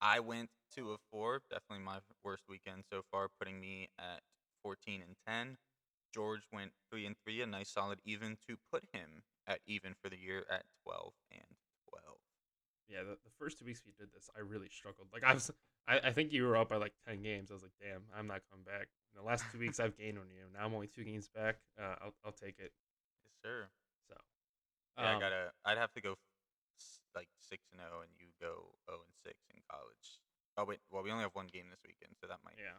[0.01, 1.43] I went two of four.
[1.51, 4.21] Definitely my worst weekend so far, putting me at
[4.63, 5.57] 14 and 10.
[6.15, 10.09] George went three and three, a nice solid even to put him at even for
[10.09, 11.57] the year at 12 and
[11.91, 12.17] 12.
[12.89, 15.09] Yeah, the, the first two weeks we did this, I really struggled.
[15.13, 15.51] Like I was,
[15.89, 17.51] I, I think you were up by like ten games.
[17.51, 18.87] I was like, damn, I'm not coming back.
[19.13, 20.47] In the last two weeks, I've gained on you.
[20.55, 21.57] Now I'm only two games back.
[21.79, 22.71] Uh, I'll I'll take it.
[23.25, 23.67] Yes, sir.
[24.09, 24.15] So,
[24.99, 25.51] Yeah, um, I gotta.
[25.65, 26.15] I'd have to go
[27.17, 30.21] like six and zero, and you go zero and six in college.
[30.61, 32.55] Oh wait, well we only have one game this weekend, so that might.
[32.61, 32.77] yeah.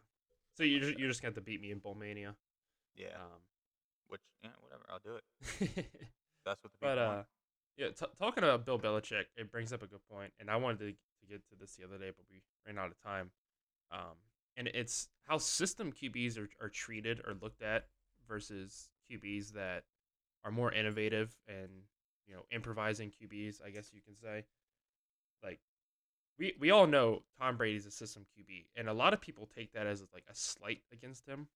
[0.55, 2.35] So you just you just got to beat me in Bowl Mania.
[2.95, 3.17] Yeah.
[3.17, 3.41] Um,
[4.07, 4.85] Which yeah, whatever.
[4.89, 5.25] I'll do it.
[6.45, 7.25] That's what the people but uh, want.
[7.77, 10.79] yeah, t- talking about Bill Belichick, it brings up a good point, and I wanted
[10.79, 13.31] to, to get to this the other day, but we ran out of time.
[13.91, 14.15] Um,
[14.55, 17.85] and it's how system QBs are, are treated or looked at
[18.27, 19.83] versus QBs that
[20.43, 21.69] are more innovative and
[22.28, 24.45] you know improvising QBs, I guess you can say.
[25.43, 25.59] Like
[26.38, 29.73] we we all know Tom Brady's a system QB, and a lot of people take
[29.73, 31.47] that as like a slight against him.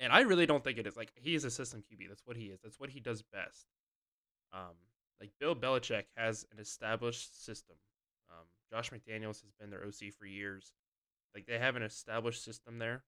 [0.00, 0.96] And I really don't think it is.
[0.96, 2.08] Like he is a system QB.
[2.08, 2.60] That's what he is.
[2.62, 3.66] That's what he does best.
[4.52, 4.76] Um,
[5.20, 7.76] like Bill Belichick has an established system.
[8.30, 10.72] Um, Josh McDaniels has been their OC for years.
[11.34, 13.02] Like they have an established system there,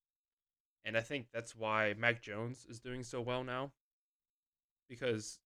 [0.84, 3.72] and I think that's why Mac Jones is doing so well now.
[4.88, 5.38] Because,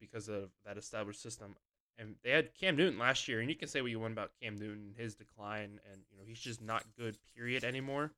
[0.00, 1.54] because of that established system,
[1.98, 4.32] and they had Cam Newton last year, and you can say what you want about
[4.42, 7.16] Cam Newton, his decline, and you know he's just not good.
[7.36, 8.12] Period anymore.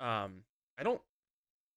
[0.00, 0.42] Um,
[0.78, 1.00] I don't.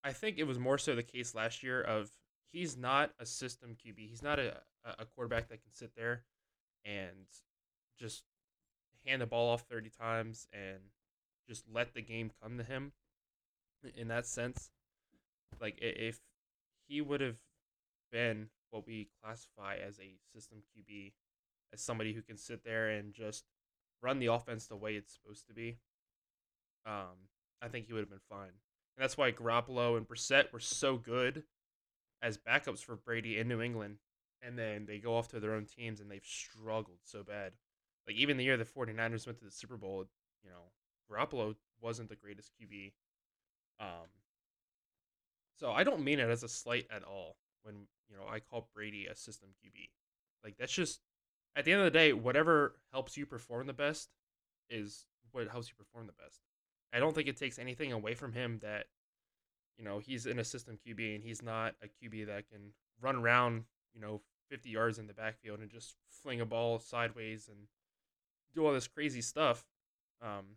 [0.03, 2.09] I think it was more so the case last year of
[2.51, 4.09] he's not a system QB.
[4.09, 4.57] He's not a
[4.99, 6.23] a quarterback that can sit there
[6.86, 7.28] and
[7.99, 8.23] just
[9.05, 10.80] hand the ball off 30 times and
[11.47, 12.91] just let the game come to him
[13.95, 14.69] in that sense.
[15.59, 16.19] Like if
[16.88, 17.38] he would have
[18.11, 21.13] been what we classify as a system QB,
[21.73, 23.45] as somebody who can sit there and just
[24.01, 25.77] run the offense the way it's supposed to be,
[26.85, 27.29] um,
[27.61, 28.47] I think he would have been fine.
[28.97, 31.43] And that's why Garoppolo and Brissett were so good
[32.21, 33.97] as backups for Brady in New England.
[34.41, 37.53] And then they go off to their own teams and they've struggled so bad.
[38.07, 40.05] Like even the year the 49ers went to the Super Bowl,
[40.43, 40.71] you know,
[41.11, 42.93] Garoppolo wasn't the greatest QB.
[43.79, 44.07] Um
[45.59, 48.69] so I don't mean it as a slight at all when, you know, I call
[48.73, 49.89] Brady a system QB.
[50.43, 51.01] Like that's just
[51.55, 54.09] at the end of the day, whatever helps you perform the best
[54.69, 56.41] is what helps you perform the best.
[56.93, 58.85] I don't think it takes anything away from him that
[59.77, 63.17] you know he's in a system QB and he's not a QB that can run
[63.17, 67.67] around you know 50 yards in the backfield and just fling a ball sideways and
[68.55, 69.65] do all this crazy stuff.
[70.21, 70.55] Um,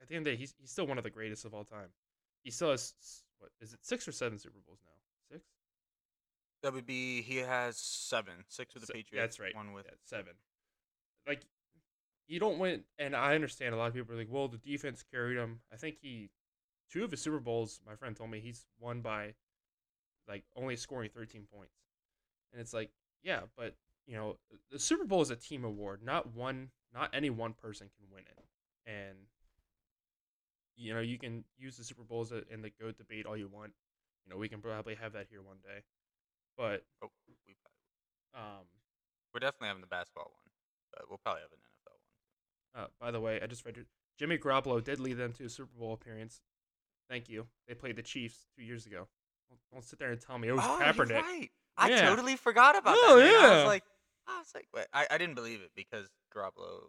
[0.00, 1.64] at the end of the day, he's he's still one of the greatest of all
[1.64, 1.88] time.
[2.42, 2.94] He still has
[3.38, 4.92] what is it six or seven Super Bowls now?
[6.64, 9.54] That would be he has seven, six with the Patriots, That's right.
[9.54, 10.32] one with yeah, seven.
[11.28, 11.42] Like
[12.26, 15.04] you don't win, and I understand a lot of people are like, "Well, the defense
[15.12, 16.30] carried him." I think he
[16.90, 17.80] two of his Super Bowls.
[17.86, 19.34] My friend told me he's won by
[20.26, 21.74] like only scoring thirteen points,
[22.50, 22.90] and it's like,
[23.22, 24.38] yeah, but you know,
[24.70, 26.00] the Super Bowl is a team award.
[26.02, 28.44] Not one, not any one person can win it,
[28.90, 29.18] and
[30.76, 33.72] you know, you can use the Super Bowls in the goat debate all you want.
[34.24, 35.82] You know, we can probably have that here one day,
[36.56, 37.08] but oh,
[37.46, 38.64] we probably, um.
[39.32, 40.50] we're definitely having the basketball one,
[40.92, 41.96] but we'll probably have an NFL
[42.74, 42.84] one.
[42.84, 43.84] Uh, by the way, I just read.
[44.18, 46.40] Jimmy Garoppolo did lead them to a Super Bowl appearance.
[47.10, 47.46] Thank you.
[47.68, 49.08] They played the Chiefs two years ago.
[49.48, 51.08] Don't, don't sit there and tell me it was oh, Kaepernick.
[51.10, 51.50] you're right.
[51.76, 52.08] I Yeah.
[52.08, 53.24] totally forgot about Oh, that.
[53.24, 53.34] man.
[53.34, 53.56] I yeah.
[53.58, 53.82] was like,
[54.28, 56.84] I was like, wait, I, I didn't believe it because Garoppolo.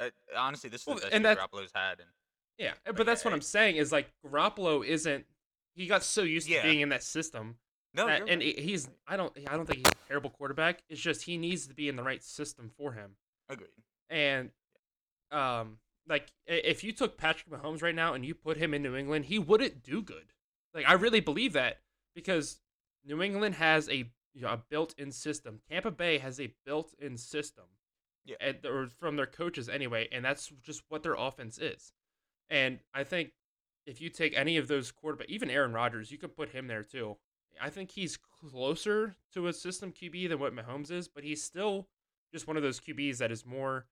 [0.00, 2.08] Uh, honestly, this is Well, the best and that- Garoppolo's had, and
[2.58, 5.26] Yeah, but But that's yeah, what I'm saying is like Garoppolo isn't.
[5.74, 6.62] He got so used Yeah.
[6.62, 7.56] to being in that system,
[7.94, 8.58] no, and right.
[8.58, 8.88] he's.
[9.06, 9.32] I don't.
[9.48, 10.82] I don't think he's a terrible quarterback.
[10.88, 13.12] It's just he needs to be in the right system for him.
[13.48, 13.68] agreed.
[14.10, 14.50] And,
[15.30, 15.78] um,
[16.08, 19.26] like if you took Patrick Mahomes right now and you put him in New England,
[19.26, 20.32] he wouldn't do good.
[20.74, 21.78] Like I really believe that
[22.14, 22.60] because
[23.04, 25.60] New England has a, you know, a built-in system.
[25.70, 27.64] Tampa Bay has a built-in system.
[28.26, 28.36] Yeah.
[28.40, 31.92] And, or from their coaches anyway, and that's just what their offense is.
[32.48, 33.32] And I think
[33.86, 36.82] if you take any of those quarterback, even Aaron Rodgers, you could put him there
[36.82, 37.16] too.
[37.60, 41.88] I think he's closer to a system QB than what Mahomes is, but he's still
[42.32, 43.86] just one of those QBs that is more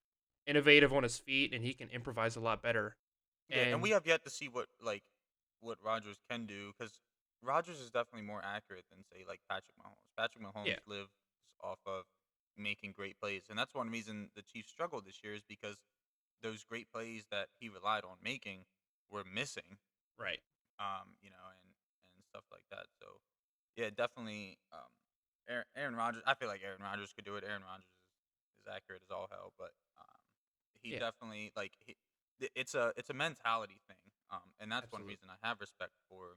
[0.47, 2.97] innovative on his feet and he can improvise a lot better.
[3.49, 5.03] Yeah, and, And- we have yet to see what like
[5.61, 6.99] what Rodgers can do because
[7.43, 10.11] Rodgers is definitely more accurate than say like Patrick Mahomes.
[10.17, 10.79] Patrick Mahomes Yeah.
[10.87, 11.13] lives
[11.63, 12.05] off of
[12.57, 15.77] making great plays, and that's one reason the Chiefs struggled this year is because
[16.43, 18.65] those great plays that he relied on making
[19.11, 19.79] were missing.
[20.19, 20.41] Right.
[20.79, 21.71] Um, you know, and
[22.17, 22.87] and stuff like that.
[23.01, 23.07] So,
[23.77, 24.59] yeah, definitely.
[24.73, 24.91] Um,
[25.49, 26.23] Aaron, Aaron Rodgers.
[26.27, 27.45] I feel like Aaron Rodgers could do it.
[27.47, 28.07] Aaron Rodgers is,
[28.63, 30.21] is accurate as all hell, but um,
[30.83, 30.99] he Yeah.
[31.11, 31.97] definitely like he,
[32.55, 33.99] it's a it's a mentality thing.
[34.31, 36.37] Um, and that's one reason I have respect for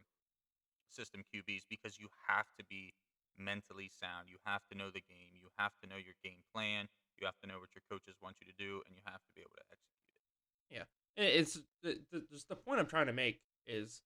[0.92, 2.94] system QBs because you have to be
[3.38, 4.28] mentally sound.
[4.30, 5.36] You have to know the game.
[5.40, 6.88] You have to know your game plan.
[7.20, 9.32] You have to know what your coaches want you to do, and you have to
[9.36, 10.24] be able to execute it.
[10.70, 14.02] Yeah, It's the, the just the point I'm trying to make is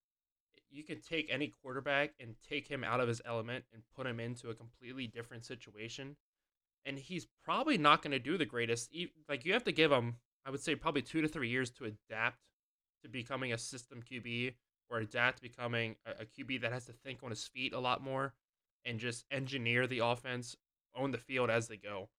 [0.69, 4.19] you can take any quarterback and take him out of his element and put him
[4.19, 6.15] into a completely different situation,
[6.85, 8.93] and he's probably not going to do the greatest.
[9.27, 11.85] Like you have to give him, I would say, probably two to three years to
[11.85, 12.39] adapt
[13.03, 14.53] to becoming a system QB
[14.89, 17.79] or adapt to becoming a, a QB that has to think on his feet a
[17.79, 18.33] lot more
[18.85, 20.55] and just engineer the offense,
[20.95, 22.09] own the field as they go.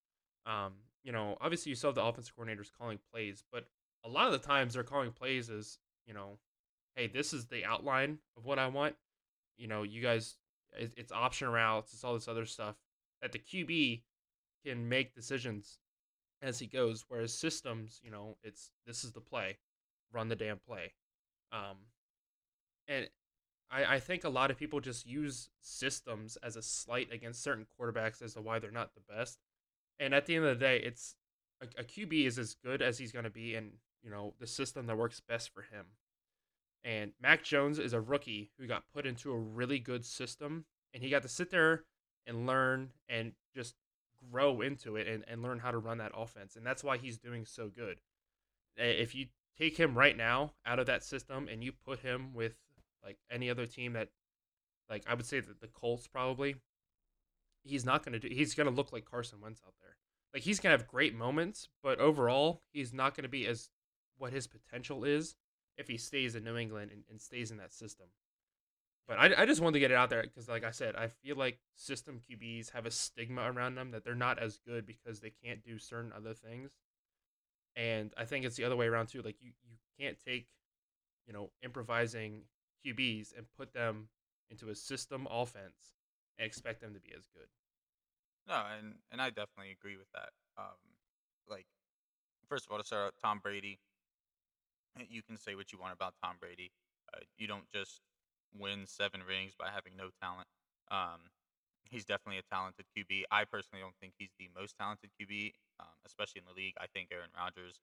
[0.46, 3.64] Um, you know, obviously you still have the offensive coordinators calling plays, but
[4.04, 6.38] a lot of the times they're calling plays as, you know,
[6.96, 8.94] hey, this is the outline of what I want.
[9.56, 10.36] You know, you guys,
[10.72, 12.76] it, it's option routes, it's all this other stuff
[13.22, 14.02] that the QB
[14.64, 15.78] can make decisions
[16.42, 17.04] as he goes.
[17.08, 19.58] Whereas systems, you know, it's this is the play,
[20.12, 20.92] run the damn play.
[21.52, 21.76] Um,
[22.88, 23.08] and
[23.70, 27.66] I, I think a lot of people just use systems as a slight against certain
[27.78, 29.38] quarterbacks as to why they're not the best.
[29.98, 31.14] And at the end of the day, it's
[31.60, 33.72] a, a QB is as good as he's going to be in
[34.02, 35.86] you know the system that works best for him.
[36.84, 40.64] And Mac Jones is a rookie who got put into a really good system,
[40.94, 41.84] and he got to sit there
[42.26, 43.74] and learn and just
[44.30, 46.56] grow into it and, and learn how to run that offense.
[46.56, 48.00] And that's why he's doing so good.
[48.76, 49.26] If you
[49.58, 52.54] take him right now out of that system and you put him with
[53.04, 54.08] like any other team that,
[54.88, 56.56] like I would say that the Colts probably,
[57.62, 58.34] he's not going to do.
[58.34, 59.96] He's going to look like Carson Wentz out there.
[60.32, 63.70] Like he's going to have great moments, but overall, he's not going to be as
[64.16, 65.34] what his potential is
[65.76, 68.06] if he stays in New England and, and stays in that system.
[69.08, 71.08] But I, I just wanted to get it out there because, like I said, I
[71.08, 75.20] feel like system QBs have a stigma around them that they're not as good because
[75.20, 76.70] they can't do certain other things.
[77.74, 79.22] And I think it's the other way around too.
[79.22, 80.46] Like you, you can't take,
[81.26, 82.42] you know, improvising
[82.86, 84.08] QBs and put them
[84.50, 85.94] into a system offense
[86.38, 87.48] and expect them to be as good.
[88.46, 90.30] No, and and I definitely agree with that.
[90.58, 90.78] Um,
[91.48, 91.66] like,
[92.48, 93.80] first of all, to start out, Tom Brady.
[94.98, 96.72] Uh, You can say what you want about Tom Brady.
[97.12, 98.00] Uh, you don't just
[98.56, 100.48] win seven rings by having no talent.
[100.90, 101.30] Um,
[101.84, 103.24] he's definitely a talented QB.
[103.30, 106.74] I personally don't think he's the most talented QB, um, especially in the league.
[106.80, 107.80] I think Aaron Rodgers,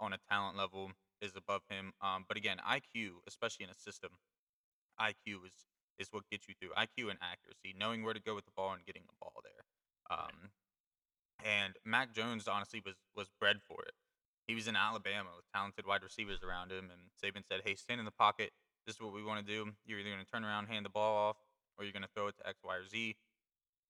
[0.00, 1.92] on a talent level, is above him.
[2.00, 4.10] Um, but again, IQ, especially in a system,
[5.00, 5.52] IQ is
[5.98, 6.70] is what gets you through.
[6.76, 10.16] IQ and accuracy, knowing where to go with the ball and getting the ball there.
[10.16, 10.50] Um,
[11.44, 13.94] and Mac Jones honestly was was bred for it.
[14.48, 18.00] He was in Alabama with talented wide receivers around him, and Saban said, "Hey, stand
[18.00, 18.50] in the pocket.
[18.86, 19.70] This is what we want to do.
[19.84, 21.36] You're either going to turn around, hand the ball off,
[21.76, 23.16] or you're going to throw it to X, Y, or Z.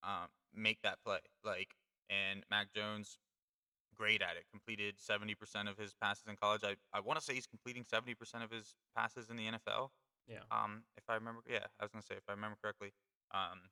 [0.03, 1.73] Um, make that play." Like,
[2.09, 3.17] and Mac Jones,
[3.95, 4.45] great at it.
[4.51, 6.61] Completed 70% of his passes in college.
[6.63, 9.89] I, I want to say he's completing 70% of his passes in the NFL.
[10.27, 10.45] Yeah.
[10.51, 12.93] Um, if I remember, yeah, I was gonna say if I remember correctly,
[13.33, 13.69] um,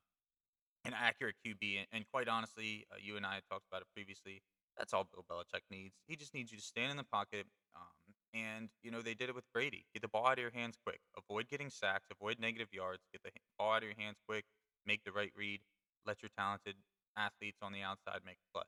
[0.84, 3.88] an accurate QB, and, and quite honestly, uh, you and I had talked about it
[3.94, 4.42] previously.
[4.78, 5.96] That's all Bill Belichick needs.
[6.06, 9.28] He just needs you to stand in the pocket, um, and you know they did
[9.28, 9.84] it with Brady.
[9.92, 11.00] Get the ball out of your hands quick.
[11.16, 12.06] Avoid getting sacks.
[12.12, 13.02] Avoid negative yards.
[13.12, 14.44] Get the ball out of your hands quick.
[14.86, 15.60] Make the right read.
[16.06, 16.76] Let your talented
[17.16, 18.62] athletes on the outside make play.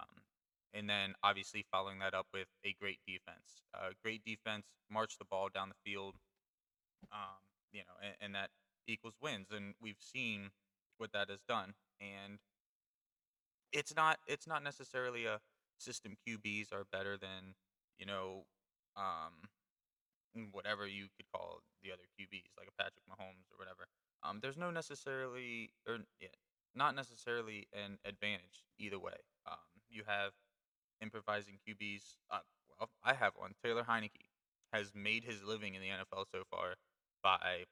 [0.00, 0.22] Um,
[0.74, 3.62] and then obviously following that up with a great defense.
[3.74, 6.14] Uh, great defense, march the ball down the field,
[7.12, 7.38] um,
[7.72, 8.50] you know, and, and that
[8.88, 9.48] equals wins.
[9.50, 10.50] And we've seen
[10.98, 11.74] what that has done.
[12.00, 12.38] And
[13.72, 15.38] it's not it's not necessarily a
[15.82, 17.54] system QBs are better than
[17.98, 18.44] you know
[18.96, 19.48] um,
[20.52, 23.86] whatever you could call the other QBs like a Patrick Mahomes or whatever.
[24.22, 26.28] Um, there's no necessarily or yeah,
[26.74, 29.18] not necessarily an advantage either way.
[29.46, 29.58] Um,
[29.90, 30.32] you have
[31.00, 32.16] improvising QBs.
[32.30, 32.38] Uh,
[32.78, 33.52] well, I have one.
[33.64, 34.30] Taylor Heinicke
[34.72, 36.74] has made his living in the NFL so far
[37.22, 37.64] by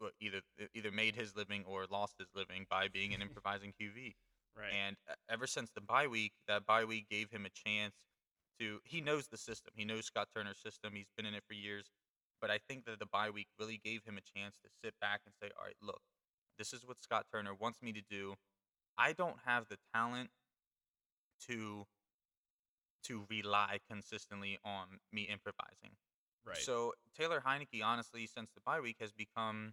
[0.00, 0.40] well, either
[0.74, 4.14] either made his living or lost his living by being an improvising QB.
[4.60, 4.72] Right.
[4.86, 7.94] And uh, ever since the bye week, that bye week gave him a chance
[8.58, 8.80] to.
[8.84, 9.72] He knows the system.
[9.74, 10.92] He knows Scott Turner's system.
[10.94, 11.90] He's been in it for years.
[12.40, 15.20] But I think that the bye week really gave him a chance to sit back
[15.26, 16.00] and say, "All right, look,
[16.58, 18.34] this is what Scott Turner wants me to do.
[18.98, 20.30] I don't have the talent
[21.48, 21.86] to
[23.04, 25.96] to rely consistently on me improvising.
[26.44, 26.58] right.
[26.58, 29.72] So Taylor Heinicke, honestly, since the bye week, has become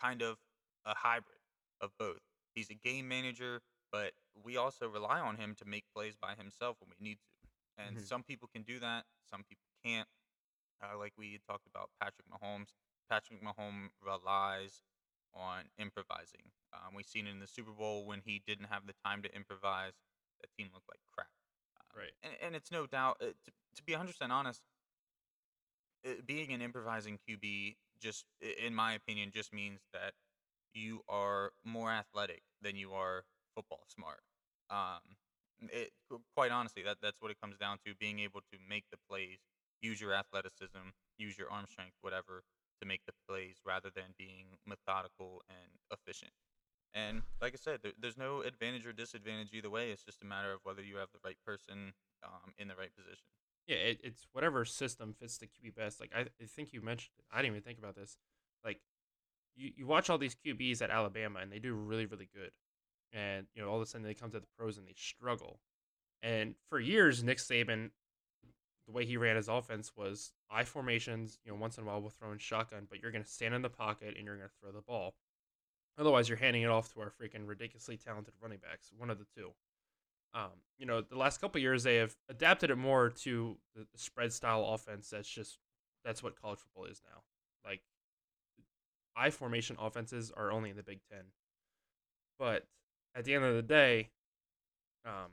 [0.00, 0.38] kind of
[0.84, 1.38] a hybrid
[1.80, 2.18] of both.
[2.54, 3.60] He's a game manager,
[3.94, 7.48] but we also rely on him to make plays by himself when we need to.
[7.78, 8.06] And Mhm.
[8.08, 10.08] some people can do that, some people can't.
[10.82, 12.74] Uh, like we talked about Patrick Mahomes.
[13.08, 14.82] Patrick Mahomes relies
[15.32, 16.50] on improvising.
[16.72, 19.34] Um, we've seen it in the Super Bowl when he didn't have the time to
[19.34, 19.92] improvise.
[20.40, 21.28] That team looked like crap.
[21.78, 22.12] Um, Right.
[22.24, 24.62] And, and it's no doubt, uh, to, to be 100% honest,
[26.04, 30.14] uh, being an improvising QB just, in my opinion, just means that
[30.74, 33.24] you are more athletic than you are
[33.54, 34.20] football smart.
[34.70, 35.16] Um,
[35.70, 35.92] it
[36.34, 39.38] quite honestly, that that's what it comes down to: being able to make the plays,
[39.80, 42.42] use your athleticism, use your arm strength, whatever,
[42.80, 46.32] to make the plays, rather than being methodical and efficient.
[46.94, 49.90] And like I said, there, there's no advantage or disadvantage either way.
[49.90, 51.92] It's just a matter of whether you have the right person
[52.22, 53.26] um, in the right position.
[53.66, 56.00] Yeah, it, it's whatever system fits the QB best.
[56.00, 57.24] Like I, I think you mentioned, it.
[57.32, 58.16] I didn't even think about this.
[58.64, 58.80] Like
[59.56, 62.50] you, you watch all these QBs at Alabama and they do really, really good,
[63.14, 65.60] and you know all of a sudden they come to the pros and they struggle.
[66.22, 67.90] And for years, Nick Saban,
[68.86, 71.38] the way he ran his offense was I formations.
[71.44, 73.54] You know, once in a while we'll throw in shotgun, but you're going to stand
[73.54, 75.14] in the pocket and you're going to throw the ball.
[75.96, 79.26] Otherwise, you're handing it off to our freaking ridiculously talented running backs, one of the
[79.36, 79.50] two.
[80.34, 84.32] Um, you know, the last couple years they have adapted it more to the, spread
[84.32, 85.10] style offense.
[85.10, 85.58] That's just
[86.04, 87.22] that's what college football is now.
[87.64, 87.82] Like,
[89.16, 91.26] I formation offenses are only in the Big Ten,
[92.38, 92.66] but
[93.14, 94.10] at the end of the day,
[95.04, 95.30] um,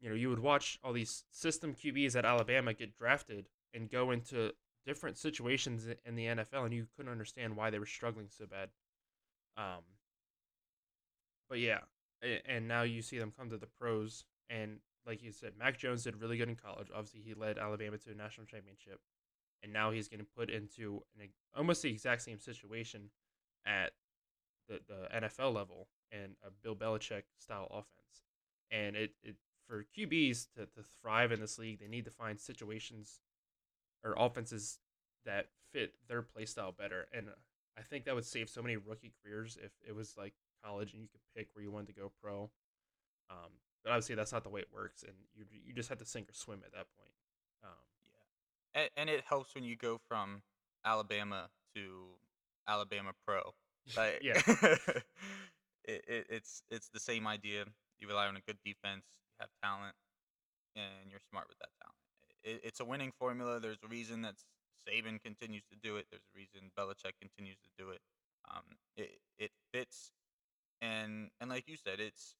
[0.00, 4.10] you know, you would watch all these system QBs at Alabama get drafted and go
[4.10, 4.52] into
[4.84, 8.68] different situations in the NFL, and you couldn't understand why they were struggling so bad.
[9.56, 9.82] Um,
[11.48, 11.80] but yeah,
[12.46, 16.04] and now you see them come to the pros, and like you said, Mac Jones
[16.04, 16.88] did really good in college.
[16.94, 19.00] Obviously, he led Alabama to a national championship,
[19.62, 23.10] and now he's getting put into an, almost the exact same situation
[23.66, 23.92] at
[24.68, 28.24] the, the NFL level and a Bill Belichick style offense.
[28.70, 29.36] And it, it
[29.66, 33.20] for QBs to, to thrive in this league, they need to find situations
[34.04, 34.78] or offenses
[35.24, 37.06] that fit their play style better.
[37.12, 37.32] And uh,
[37.78, 40.34] I think that would save so many rookie careers if it was like
[40.64, 42.50] college and you could pick where you wanted to go pro.
[43.30, 43.50] Um,
[43.84, 46.28] but obviously that's not the way it works, and you you just have to sink
[46.28, 47.12] or swim at that point.
[47.62, 47.70] Um,
[48.74, 50.42] Yeah, and, and it helps when you go from
[50.84, 52.06] Alabama to
[52.68, 53.54] Alabama Pro.
[53.96, 54.40] Like, Yeah.
[55.86, 57.64] it, it, it's it's the same idea.
[57.98, 59.94] You rely on a good defense, you have talent,
[60.76, 61.98] and you're smart with that talent.
[62.44, 63.60] It, it's a winning formula.
[63.60, 64.34] There's a reason that
[64.86, 66.06] Saban continues to do it.
[66.10, 68.00] There's a reason Belichick continues to do it.
[68.50, 68.64] Um,
[68.96, 70.12] it it fits,
[70.80, 72.36] and and like you said, it's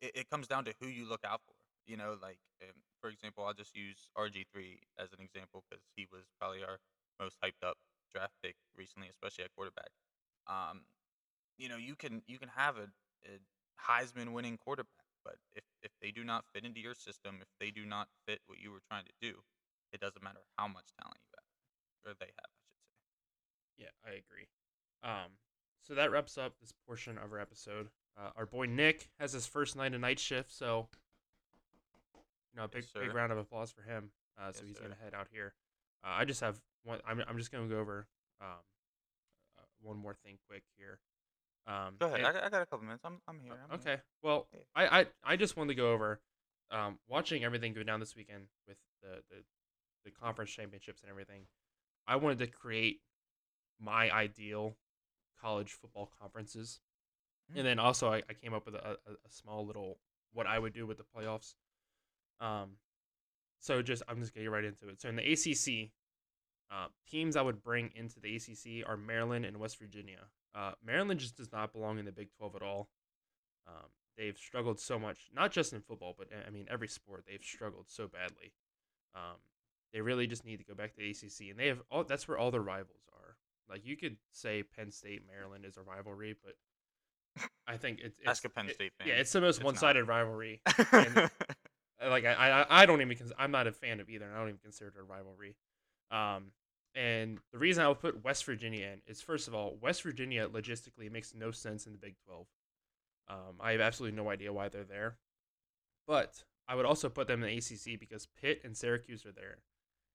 [0.00, 1.54] it, it comes down to who you look out for.
[1.86, 5.84] You know, like um, for example, I'll just use RG three as an example because
[5.96, 6.78] he was probably our
[7.20, 7.76] most hyped up
[8.12, 9.90] draft pick recently, especially at quarterback.
[10.46, 10.82] Um,
[11.58, 12.88] you know, you can you can have a,
[13.26, 13.38] a
[13.80, 17.70] Heisman winning quarterback, but if if they do not fit into your system, if they
[17.70, 19.34] do not fit what you were trying to do,
[19.92, 22.76] it doesn't matter how much talent you have or they have, I should
[23.78, 23.84] say.
[23.84, 24.46] Yeah, I agree.
[25.02, 25.32] Um,
[25.82, 27.88] so that wraps up this portion of our episode.
[28.18, 30.88] Uh, our boy Nick has his first night of night shift, so
[32.52, 34.10] you know, a big Yes, big round of applause for him.
[34.38, 34.82] Uh, so Yes, he's sir.
[34.84, 35.54] gonna head out here.
[36.04, 37.00] Uh, I just have one.
[37.06, 38.06] I'm I'm just gonna go over
[38.40, 38.48] um,
[39.58, 40.98] uh, one more thing quick here.
[41.66, 42.18] Um, Go ahead.
[42.20, 43.02] and- I, got- I got a couple minutes.
[43.04, 43.52] I'm I'm here.
[43.70, 43.92] I'm here.
[43.94, 44.02] Okay.
[44.22, 44.60] Well, Yeah.
[44.74, 46.20] I, I I just wanted to go over
[46.70, 49.42] um, watching everything go down this weekend with the, the
[50.04, 51.42] the conference championships and everything.
[52.06, 53.00] I wanted to create
[53.80, 54.76] my ideal
[55.40, 56.80] college football conferences,
[57.52, 57.58] Mm.
[57.58, 59.98] and then also I, I came up with a, a, a small little
[60.32, 61.54] what I would do with the playoffs.
[62.40, 62.72] Um,
[63.60, 65.00] so just I'm just gonna get right into it.
[65.00, 65.90] So in the ACC,
[66.70, 70.18] uh, teams I would bring into the ACC are Maryland and West Virginia.
[70.56, 72.88] Uh, Maryland just does not belong in the Big 12 at all.
[73.66, 77.24] Um, they've struggled so much, not just in football, but I mean every sport.
[77.28, 78.52] They've struggled so badly.
[79.14, 79.36] Um,
[79.92, 82.04] they really just need to go back to the ACC, and they have all.
[82.04, 83.36] That's where all their rivals are.
[83.68, 86.54] Like you could say Penn State, Maryland is a rivalry, but
[87.66, 89.08] I think it's, it's Ask a Penn it- State fan.
[89.08, 90.60] Yeah, it's the most It's one-sided rivalry.
[90.92, 91.30] and-
[92.10, 92.32] like I,
[92.62, 93.16] I, I don't even.
[93.16, 94.24] Cons- I'm not a fan of either.
[94.26, 95.56] and I don't even consider it a rivalry.
[96.10, 96.52] Um,
[96.96, 100.48] and the reason I would put West Virginia in is first of all, West Virginia
[100.48, 102.46] logistically makes no sense in the Big 12.
[103.28, 105.18] Um, I have absolutely no idea why they're there,
[106.06, 109.58] but I would also put them in the ACC because Pitt and Syracuse are there,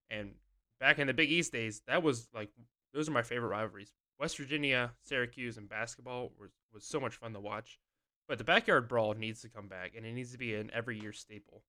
[0.09, 0.31] and
[0.79, 2.49] back in the Big East days, that was like
[2.93, 3.93] those are my favorite rivalries.
[4.19, 7.79] West Virginia, Syracuse, and basketball was was so much fun to watch.
[8.27, 10.99] But the backyard brawl needs to come back, and it needs to be an every
[10.99, 11.63] year staple.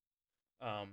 [0.61, 0.91] Um,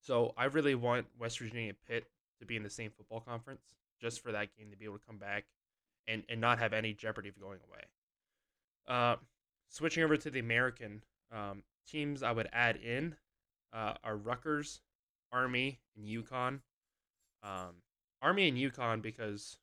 [0.00, 2.06] so I really want West Virginia Pitt
[2.40, 3.62] to be in the same football conference,
[4.00, 5.44] just for that game to be able to come back,
[6.06, 7.84] and and not have any jeopardy of going away.
[8.86, 9.16] Uh,
[9.68, 13.16] switching over to the American um, teams, I would add in
[13.72, 14.80] uh, are Rutgers,
[15.32, 16.60] Army, and UConn.
[17.42, 17.82] Um,
[18.22, 19.58] Army and UConn because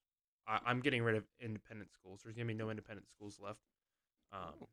[0.48, 2.22] I, I'm getting rid of independent schools.
[2.24, 3.62] There's gonna be no independent schools left.
[4.34, 4.68] Um,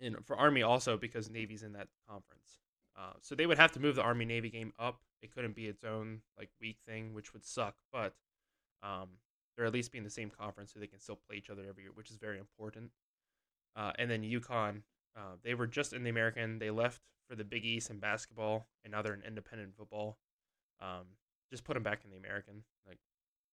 [0.00, 2.60] and for Army also because Navy's in that conference.
[2.96, 5.00] Uh, so they would have to move the Army Navy game up.
[5.22, 7.76] It couldn't be its own like week thing, which would suck.
[7.92, 8.14] But
[8.82, 9.08] um,
[9.56, 11.62] they're at least be in the same conference, so they can still play each other
[11.68, 12.90] every year, which is very important.
[13.76, 14.82] Uh, and then UConn,
[15.16, 16.58] uh, they were just in the American.
[16.58, 20.18] They left for the Big East in basketball, and now they're in independent football.
[20.80, 21.06] Um,
[21.50, 22.64] just put them back in the American.
[22.86, 22.98] Like,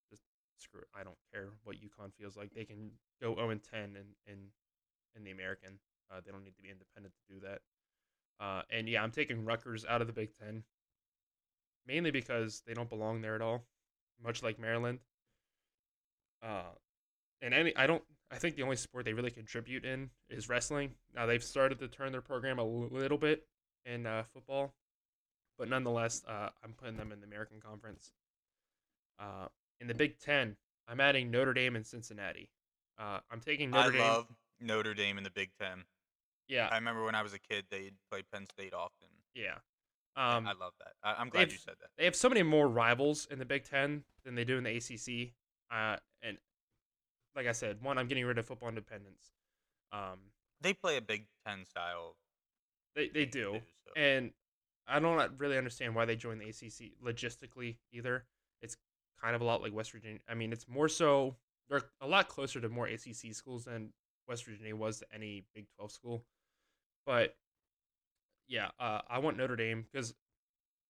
[0.09, 0.23] just
[0.57, 0.87] screw it.
[0.99, 2.53] I don't care what UConn feels like.
[2.53, 2.91] They can
[3.21, 4.37] go 0 and 10 in in
[5.15, 5.79] in the American.
[6.11, 7.61] Uh, they don't need to be independent to do that.
[8.39, 10.63] Uh, and yeah, I'm taking Rutgers out of the Big Ten,
[11.89, 13.65] mainly because they don't belong there at all,
[14.23, 14.99] much like Maryland.
[16.43, 16.71] Uh,
[17.41, 18.03] and any, I don't.
[18.31, 20.91] I think the only sport they really contribute in is wrestling.
[21.15, 23.47] Now they've started to turn their program a little bit
[23.85, 24.75] in uh, football,
[25.57, 28.11] but nonetheless, uh, I'm putting them in the American Conference.
[29.19, 29.47] Uh,
[29.81, 30.55] in the Big Ten,
[30.87, 32.51] I'm adding Notre Dame and Cincinnati.
[32.99, 34.01] Uh, I'm taking Notre I Dame.
[34.01, 34.27] love
[34.61, 35.83] Notre Dame in the Big Ten.
[36.47, 39.07] yeah, I remember when I was a kid, they'd play Penn State often.
[39.33, 39.55] yeah.
[40.15, 40.93] I- Um, I love that.
[41.03, 41.89] I, I'm glad they've- you said that.
[41.97, 44.75] they have so many more rivals in the Big Ten than they do in the
[44.75, 45.33] ACC.
[45.71, 46.37] Uh, and
[47.35, 49.31] like I said, one, I'm getting rid of football independence.
[49.91, 50.31] Um,
[50.61, 52.17] They play a Big Ten style.
[52.95, 53.93] they they game do, so.
[53.95, 54.33] and
[54.87, 58.25] I don't really understand why they joined the ACC logistically either.
[58.61, 58.75] It's
[59.21, 60.19] kind of a lot like West Virginia.
[60.27, 61.37] I mean, it's more so
[61.69, 63.93] they're a lot closer to more ACC schools than
[64.27, 66.25] West Virginia was to any Big Twelve school.
[67.05, 67.37] But
[68.49, 70.13] yeah, uh, I want Notre Dame because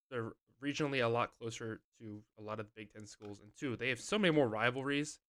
[0.09, 0.31] they're
[0.63, 3.89] regionally a lot closer to a lot of the Big Ten schools, and two, they
[3.89, 5.19] have so many more rivalries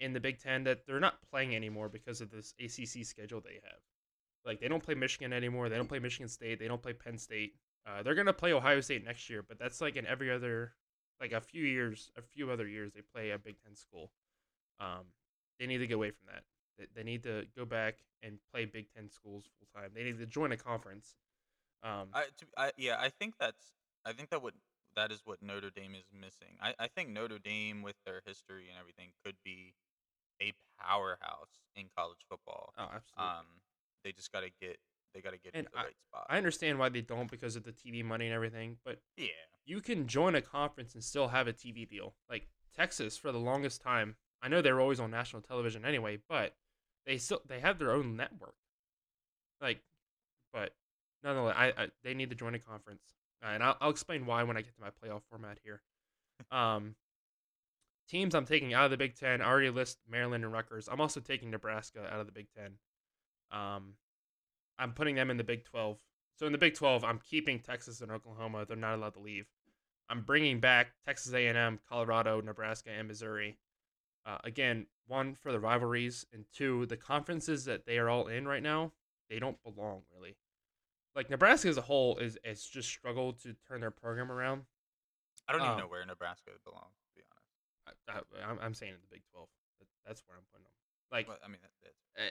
[0.00, 3.60] in the Big Ten that they're not playing anymore because of this ACC schedule they
[3.64, 3.80] have.
[4.44, 5.68] Like they don't play Michigan anymore.
[5.68, 6.60] They don't play Michigan State.
[6.60, 7.54] They don't play Penn State.
[7.86, 10.74] Uh, they're gonna play Ohio State next year, but that's like in every other,
[11.20, 14.12] like a few years, a few other years they play a Big Ten school.
[14.78, 15.06] Um,
[15.58, 16.44] they need to get away from that.
[16.78, 19.90] They, they need to go back and play Big Ten schools full time.
[19.94, 21.16] They need to join a conference.
[21.82, 23.72] Um, I, to, I yeah, I think that's
[24.04, 24.54] I think that would
[24.96, 26.56] that is what Notre Dame is missing.
[26.60, 29.74] I, I think Notre Dame with their history and everything could be
[30.42, 32.72] a powerhouse in college football.
[32.78, 33.24] oh, absolutely.
[33.24, 33.46] Um,
[34.04, 34.78] they just got to get
[35.14, 36.26] they got to get And into the right spot.
[36.28, 39.28] I understand why they don't because of the TV money and everything, but yeah,
[39.64, 42.14] you can join a conference and still have a TV deal.
[42.28, 44.16] Like Texas for the longest time.
[44.42, 46.54] I know they were always on national television anyway, but
[47.06, 48.54] they still they have their own network.
[49.60, 49.80] Like,
[50.52, 50.72] but
[51.22, 53.02] nonetheless, I, I they need to join a conference,
[53.44, 55.82] uh, and I'll, I'll explain why when I get to my playoff format here.
[56.52, 56.94] Um,
[58.08, 59.42] teams I'm taking out of the Big Ten.
[59.42, 60.88] I already list Maryland and Rutgers.
[60.88, 62.74] I'm also taking Nebraska out of the Big Ten.
[63.50, 63.94] Um,
[64.78, 65.98] I'm putting them in the Big 12.
[66.38, 68.64] So in the Big 12, I'm keeping Texas and Oklahoma.
[68.66, 69.46] They're not allowed to leave.
[70.08, 73.58] I'm bringing back Texas A&M, Colorado, Nebraska, and Missouri.
[74.24, 78.46] Uh, again, one for the rivalries, and two, the conferences that they are all in
[78.46, 78.92] right now,
[79.28, 80.36] they don't belong really.
[81.18, 84.62] Like Nebraska as a whole is has just struggled to turn their program around.
[85.48, 86.94] I don't even um, know where Nebraska belongs.
[87.08, 87.22] To be
[88.06, 88.30] honest,
[88.62, 89.48] I, I'm saying in the Big 12.
[89.80, 90.72] That, that's where I'm putting them.
[91.10, 91.58] Like but I mean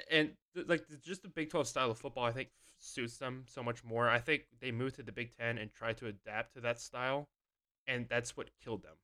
[0.09, 2.47] and th- like th- just the Big 12 style of football, I think
[2.79, 4.07] suits them so much more.
[4.07, 7.27] I think they moved to the Big 10 and tried to adapt to that style,
[7.88, 8.95] and that's what killed them.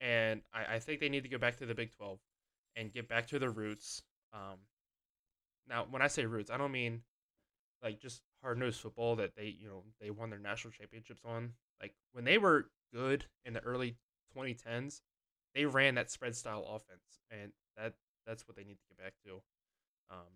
[0.00, 2.20] And I, I think they need to go back to the Big 12
[2.76, 4.02] and get back to their roots.
[4.32, 4.58] Um,
[5.68, 7.02] now, when I say roots, I don't mean
[7.82, 11.52] like just hard nosed football that they you know they won their national championships on.
[11.80, 13.96] Like when they were good in the early
[14.36, 15.00] 2010s,
[15.54, 17.94] they ran that spread style offense, and that
[18.26, 19.42] that's what they need to get back to.
[20.10, 20.26] Um,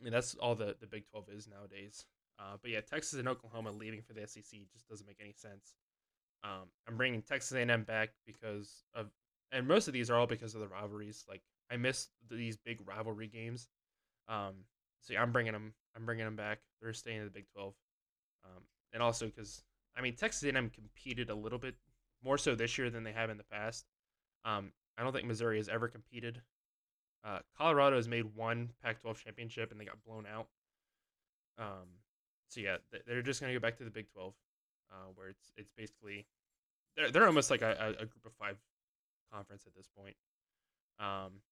[0.00, 2.06] I mean, that's all the, the Big 12 is nowadays.
[2.38, 5.76] Uh, but yeah, Texas and Oklahoma leaving for the SEC just doesn't make any sense.
[6.42, 9.10] Um, I'm bringing Texas A&M back because of,
[9.52, 11.24] and most of these are all because of the rivalries.
[11.28, 13.68] Like I miss these big rivalry games.
[14.26, 14.64] Um,
[15.02, 15.74] so yeah, I'm bringing them.
[15.96, 16.60] I'm bringing them back.
[16.80, 17.74] They're staying in the Big 12.
[18.44, 18.62] Um,
[18.92, 19.62] and also because
[19.96, 21.74] I mean Texas A&M competed a little bit
[22.22, 23.86] more so this year than they have in the past.
[24.44, 26.42] Um, I don't think Missouri has ever competed
[27.24, 30.48] uh, Colorado has made one Pac-12 championship and they got blown out.
[31.58, 31.86] Um,
[32.48, 32.76] so yeah,
[33.06, 34.32] they're just gonna go back to the Big 12,
[34.90, 36.26] uh, where it's it's basically
[36.96, 38.56] they're they're almost like a, a, group of five
[39.32, 40.16] conference at this point.
[40.98, 41.42] Um,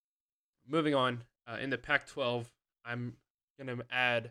[0.67, 2.47] moving on uh, in the Pac-12,
[2.85, 3.17] I'm
[3.59, 4.31] gonna add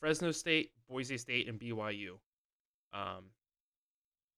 [0.00, 2.18] Fresno State, Boise State, and BYU.
[2.92, 3.30] Um,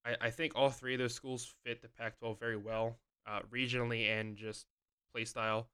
[0.05, 4.09] I, I think all three of those schools fit the Pac-12 very well, uh, regionally
[4.09, 4.67] and just
[5.13, 5.69] play style.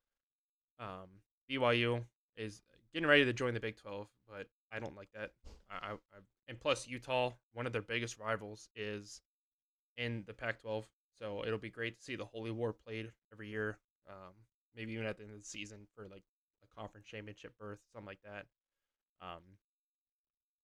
[0.78, 1.08] Um,
[1.50, 2.02] BYU
[2.36, 5.30] is getting ready to join the Big Twelve, but I don't like that.
[5.70, 5.96] I, I,
[6.48, 9.20] and plus Utah, one of their biggest rivals is
[9.96, 10.84] in the Pac-12,
[11.18, 13.78] so it'll be great to see the Holy War played every year.
[14.08, 14.32] Um,
[14.74, 16.24] maybe even at the end of the season for like
[16.76, 18.46] conference championship berth, something like that.
[19.20, 19.42] Um,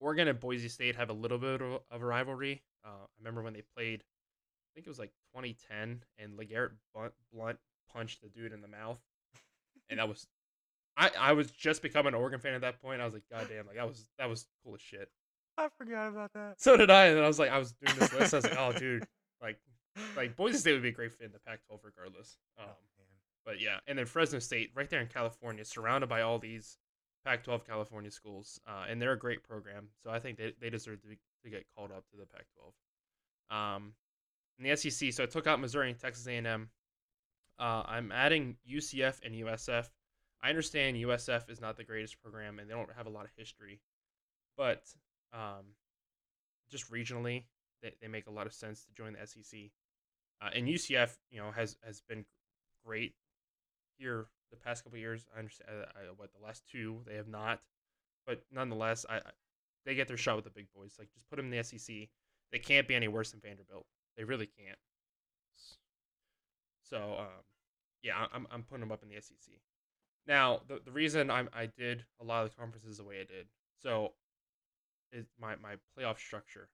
[0.01, 2.63] Oregon and Boise State have a little bit of, a rivalry.
[2.85, 7.13] Uh, I remember when they played, I think it was like 2010, and LeGarrette Blount,
[7.33, 7.59] Blount
[7.93, 8.99] punched the dude in the mouth,
[9.91, 10.27] and that was,
[10.97, 13.01] I I was just becoming an Oregon fan at that point.
[13.01, 15.11] I was like, God damn, like that was that was cool as shit.
[15.59, 16.55] I forgot about that.
[16.61, 18.33] So did I, and I was like, I was doing this list.
[18.33, 19.07] I was like, oh, dude,
[19.43, 19.59] like
[20.17, 22.39] like Boise State would be a great fit in the Pac-12 regardless.
[22.59, 23.00] Um, Oh, man.
[23.45, 26.79] But yeah, and then Fresno State, right there in California, surrounded by all these
[27.25, 29.89] Pac-12 California schools, uh, and they're a great program.
[30.03, 33.57] So I think they, they deserve to, to get called up to the Pac-12.
[33.57, 33.93] Um,
[34.59, 36.69] the SEC, so I took out Missouri and Texas A&M.
[37.59, 39.89] Uh, I'm adding UCF and USF.
[40.43, 43.31] I understand USF is not the greatest program, and they don't have a lot of
[43.37, 43.81] history,
[44.57, 44.85] but
[45.33, 45.75] um,
[46.71, 47.45] just regionally,
[47.83, 49.61] they, they make a lot of sense to join the SEC.
[50.43, 52.25] Uh, and UCF, you know, has has been
[52.85, 53.15] great
[54.01, 55.27] here the past couple years.
[55.35, 57.61] I understand uh, I, what the last two they have not,
[58.27, 59.21] but nonetheless, I, I
[59.87, 60.97] they get their shot with the big boys.
[60.99, 62.09] Like just put them in the SEC.
[62.53, 63.87] They can't be any worse than Vanderbilt.
[64.17, 64.79] They really can't.
[66.83, 67.45] So um,
[68.03, 69.55] yeah, I'm I'm putting them up in the SEC.
[70.27, 73.25] Now the the reason I'm I did a lot of the conferences the way I
[73.25, 73.47] did.
[73.83, 74.13] So
[75.13, 76.69] is my my playoff structure.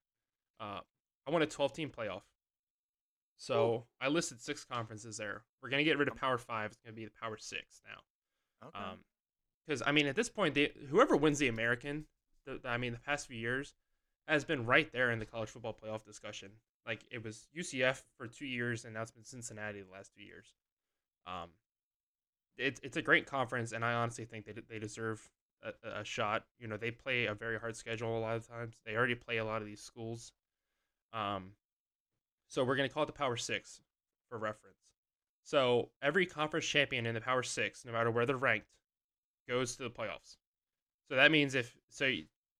[0.59, 0.81] Uh,
[1.27, 2.22] I want a 12 team playoff.
[3.39, 5.43] So I listed six conferences there.
[5.62, 6.72] We're gonna get rid of Power Five.
[6.72, 8.68] It's gonna be the Power Six now.
[8.68, 8.78] Okay.
[8.78, 8.99] Um,
[9.66, 12.07] because I mean, at this point, they, whoever wins the American,
[12.47, 13.74] the- I mean, the past few years,
[14.28, 16.51] has been right there in the college football playoff discussion.
[16.87, 20.22] Like it was UCF for two years, and now it's been Cincinnati the last two
[20.22, 20.55] years.
[21.26, 21.51] Um,
[22.57, 25.28] it's it's a great conference, and I honestly think they they deserve
[25.62, 26.45] a, a shot.
[26.59, 28.80] You know, they play a very hard schedule a lot of times.
[28.87, 30.32] They already play a lot of these schools.
[31.12, 31.53] Um,
[32.49, 33.80] so we're gonna call it the Power Six
[34.28, 34.76] for reference.
[35.44, 38.66] So every conference champion in the Power Six, no matter where they're ranked,
[39.49, 40.36] goes to the playoffs.
[41.09, 42.11] So that means if so,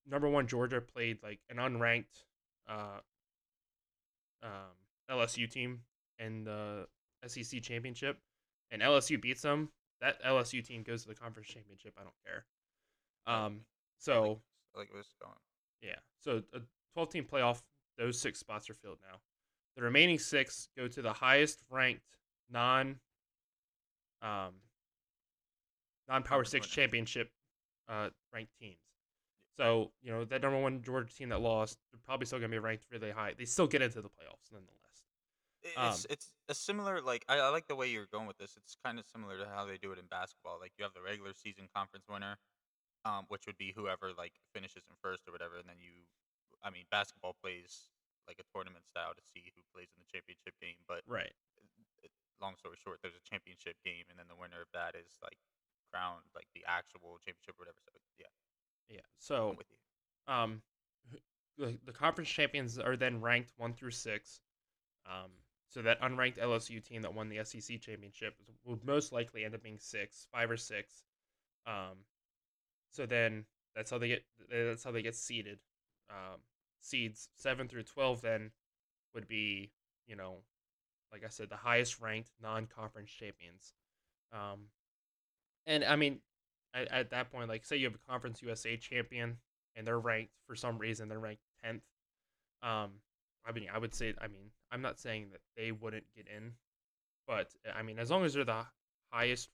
[0.09, 2.25] number one Georgia played like an unranked
[2.69, 3.01] uh,
[4.43, 4.51] um,
[5.11, 5.81] LSU team
[6.19, 6.87] in the
[7.27, 8.19] SEC championship,
[8.71, 9.71] and LSU beats them,
[10.01, 11.95] that LSU team goes to the conference championship.
[11.99, 12.45] I don't care.
[13.27, 13.53] Um, I like
[13.99, 14.41] so.
[14.75, 15.35] I like where this is going.
[15.83, 16.61] yeah, so a
[16.95, 17.63] 12 team playoff,
[17.99, 19.19] those six spots are filled now.
[19.77, 22.03] The remaining six go to the highest ranked
[22.51, 22.99] non
[24.23, 24.55] um
[26.09, 27.31] non power six championship
[27.89, 28.79] uh ranked teams.
[29.57, 32.59] So, you know, that number one Georgia team that lost, they're probably still gonna be
[32.59, 33.35] ranked really high.
[33.37, 34.73] They still get into the playoffs nonetheless.
[35.65, 38.39] I- It's Um, it's a similar like I, I like the way you're going with
[38.39, 38.57] this.
[38.57, 40.59] It's kind of similar to how they do it in basketball.
[40.61, 42.39] Like you have the regular season conference winner,
[43.05, 45.93] um, which would be whoever like finishes in first or whatever, and then you,
[46.63, 47.89] I mean, basketball plays
[48.27, 50.79] like a tournament style to see who plays in the championship game.
[50.87, 51.33] But Right.
[52.41, 55.39] long story short, there's a championship game, and then the winner of that is like
[55.91, 57.79] crowned like the actual championship or whatever.
[57.81, 58.33] So yeah,
[58.89, 59.07] Yeah.
[59.19, 59.79] So I'm with you.
[60.33, 60.63] um
[61.59, 64.41] the, the conference champions are then ranked one through six
[65.07, 65.31] um
[65.69, 69.63] so that unranked lsu team that won the sec championship would most likely end up
[69.63, 71.03] being six five or six
[71.67, 72.05] um
[72.91, 73.45] so then
[73.75, 75.59] that's how they get that's how they get seeded
[76.11, 76.41] um
[76.81, 78.51] seeds 7 through 12 then
[79.15, 79.71] would be
[80.07, 80.37] you know
[81.13, 83.75] like i said the highest ranked non-conference champions
[84.33, 84.67] um
[85.67, 86.21] and i mean
[86.77, 89.39] at, at that point, like say you have a Conference USA champion
[89.75, 91.83] and they're ranked for some reason, they're ranked tenth.
[92.63, 92.91] Um,
[93.45, 96.53] I mean, I would say, I mean, I'm not saying that they wouldn't get in,
[97.27, 98.67] but I mean, as long as they're the
[99.11, 99.51] highest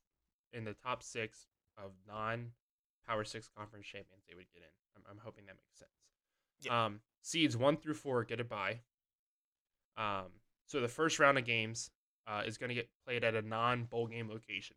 [0.52, 1.46] in the top six
[1.78, 4.72] of non-Power Six conference champions, they would get in.
[4.96, 5.90] I'm, I'm hoping that makes sense.
[6.60, 6.86] Yeah.
[6.86, 8.80] Um, seeds one through four get a bye.
[9.96, 10.26] Um,
[10.66, 11.90] so the first round of games
[12.26, 14.76] uh, is going to get played at a non-bowl game location.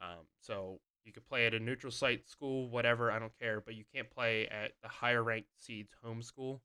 [0.00, 3.74] Um, so you could play at a neutral site school, whatever, I don't care, but
[3.74, 6.62] you can't play at the higher ranked seeds home school.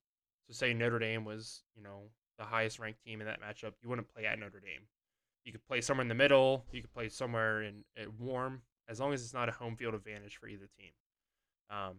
[0.47, 3.89] So say Notre Dame was, you know, the highest ranked team in that matchup, you
[3.89, 4.87] wouldn't play at Notre Dame.
[5.43, 7.83] You could play somewhere in the middle, you could play somewhere in
[8.19, 10.91] warm, as long as it's not a home field advantage for either team.
[11.69, 11.97] Um,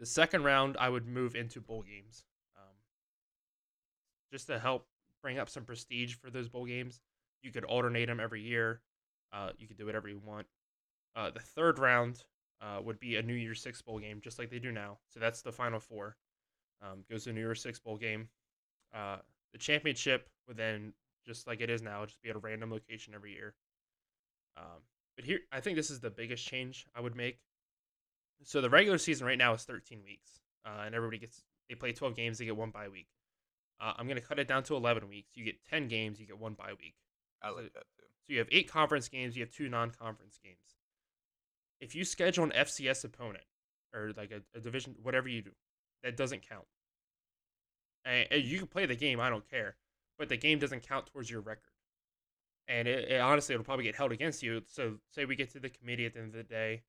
[0.00, 2.24] the second round, I would move into bowl games,
[2.56, 2.74] um,
[4.32, 4.86] just to help
[5.22, 7.00] bring up some prestige for those bowl games.
[7.42, 8.80] You could alternate them every year.
[9.32, 10.46] Uh, you could do whatever you want.
[11.14, 12.24] Uh, the third round
[12.62, 14.98] uh, would be a New Year's Six bowl game, just like they do now.
[15.08, 16.16] So that's the final four.
[16.82, 18.28] Um, goes to New Year's Six bowl game.
[18.94, 19.18] Uh,
[19.52, 20.94] the championship would then,
[21.26, 23.54] just like it is now, just be at a random location every year.
[24.56, 24.80] Um,
[25.16, 27.38] but here, I think this is the biggest change I would make.
[28.44, 31.92] So the regular season right now is 13 weeks, uh, and everybody gets they play
[31.92, 33.06] 12 games, they get one bye week.
[33.80, 35.36] Uh, I'm gonna cut it down to 11 weeks.
[35.36, 36.94] You get 10 games, you get one bye week.
[37.42, 38.04] I So- like that too.
[38.26, 40.76] So you have eight conference games, you have two non-conference games.
[41.80, 43.44] If you schedule an FCS opponent
[43.94, 45.52] or like a, a division, whatever you do,
[46.02, 46.66] that doesn't count.
[48.04, 49.76] And, and you can play the game, I don't care,
[50.18, 51.72] but the game doesn't count towards your record.
[52.68, 54.62] And it, it honestly, it'll probably get held against you.
[54.66, 56.82] So say we get to the committee at the end of the day,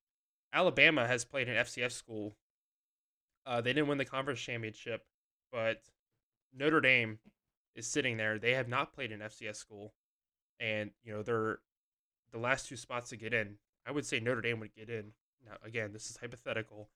[0.54, 2.34] Alabama has played an FCS school.
[3.46, 5.06] Uh, they didn't win the conference championship,
[5.52, 5.82] but
[6.56, 7.20] Notre Dame
[7.76, 8.38] is sitting there.
[8.38, 9.94] They have not played an FCS school
[10.62, 11.60] and you know they're
[12.32, 13.56] the last two spots to get in.
[13.86, 15.12] I would say Notre Dame would get in.
[15.46, 16.90] Now again, this is hypothetical.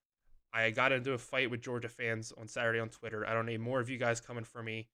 [0.53, 3.27] I got into a fight with Georgia fans on Saturday on Twitter.
[3.27, 4.88] I don't need more of you guys coming for me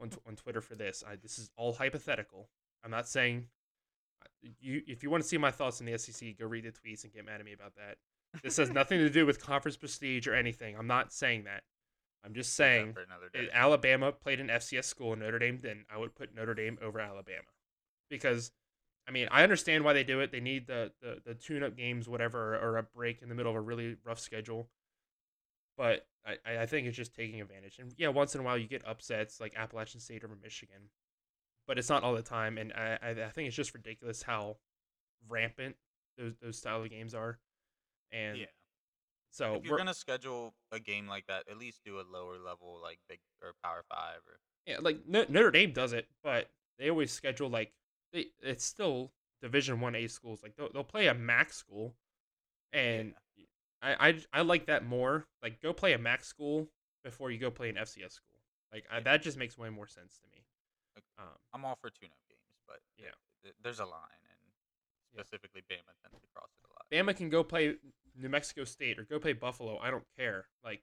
[0.00, 1.02] on on Twitter for this.
[1.06, 2.48] I, this is all hypothetical.
[2.84, 3.46] I'm not saying
[4.60, 4.82] you.
[4.86, 7.12] If you want to see my thoughts on the SEC, go read the tweets and
[7.12, 7.96] get mad at me about that.
[8.42, 10.76] This has nothing to do with conference prestige or anything.
[10.78, 11.62] I'm not saying that.
[12.24, 12.94] I'm just saying
[13.34, 13.48] if.
[13.52, 17.00] Alabama played an FCS school and Notre Dame didn't, I would put Notre Dame over
[17.00, 17.48] Alabama
[18.10, 18.52] because,
[19.08, 20.30] I mean, I understand why they do it.
[20.30, 23.50] They need the the, the tune up games, whatever, or a break in the middle
[23.50, 24.68] of a really rough schedule.
[25.78, 27.78] But I, I think it's just taking advantage.
[27.78, 30.90] And yeah, once in a while you get upsets like Appalachian State over Michigan,
[31.66, 32.58] but it's not all the time.
[32.58, 34.56] And I, I, think it's just ridiculous how
[35.28, 35.76] rampant
[36.18, 37.38] those those style of games are.
[38.12, 38.46] And yeah.
[39.30, 42.80] so if you're gonna schedule a game like that, at least do a lower level,
[42.82, 46.90] like big or Power Five, or Yeah, like No- Notre Dame does it, but they
[46.90, 47.72] always schedule like
[48.12, 50.42] they, it's still Division One A schools.
[50.42, 51.94] Like they'll, they'll play a MAC school,
[52.72, 53.14] and
[53.82, 55.26] I, I I like that more.
[55.42, 56.68] Like go play a MAC school
[57.04, 58.36] before you go play an FCS school.
[58.72, 60.39] Like I, that just makes way more sense to me.
[61.20, 63.10] Um, I'm all for tune-up games, but Yeah.
[63.42, 64.40] th- th- there's a line, and
[65.12, 65.20] Yeah.
[65.22, 66.88] specifically Bama tends to cross it a lot.
[66.90, 67.76] Bama can go play
[68.14, 69.78] New Mexico State or go play Buffalo.
[69.78, 70.48] I don't care.
[70.64, 70.82] Like,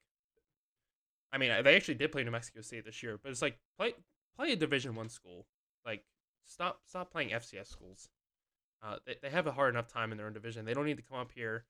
[1.31, 3.93] I mean, they actually did play New Mexico State this year, but it's like play
[4.35, 5.47] play a Division One school.
[5.85, 6.05] Like,
[6.45, 8.09] stop stop playing FCS schools.
[8.81, 10.65] Uh, they, they have a hard enough time in their own division.
[10.65, 11.65] They don't need to come up here,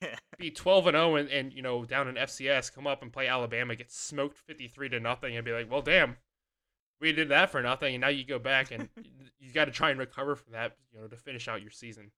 [0.38, 3.26] be twelve and zero, and and you know down in FCS, come up and play
[3.26, 6.16] Alabama, get smoked fifty three to nothing, and be like, well, damn,
[7.00, 8.88] we did that for nothing, and now you go back and
[9.38, 12.10] you got to try and recover from that, you know, to finish out your season.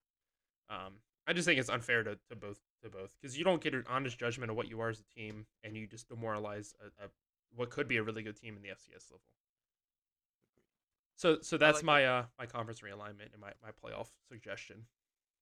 [0.70, 0.94] Um,
[1.26, 3.84] I just think it's unfair to, to both to both because you don't get an
[3.88, 7.08] honest judgment of what you are as a team, and you just demoralize a, a
[7.54, 9.34] what could be a really good team in the FCS level.
[11.16, 14.86] So so that's like my uh my conference realignment and my, my playoff suggestion.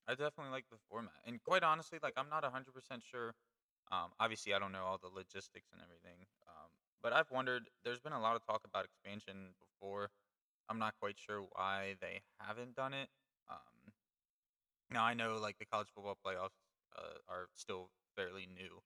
[0.09, 3.35] I definitely like the format, and quite honestly, like I'm not 100% sure.
[3.93, 6.71] Um, obviously, I don't know all the logistics and everything, um,
[7.07, 7.71] but I've wondered.
[7.85, 10.11] There's been a lot of talk about expansion before.
[10.69, 13.07] I'm not quite sure why they haven't done it.
[13.49, 13.95] Um,
[14.91, 16.59] now I know like the college football playoffs
[16.99, 18.83] uh, are still fairly new,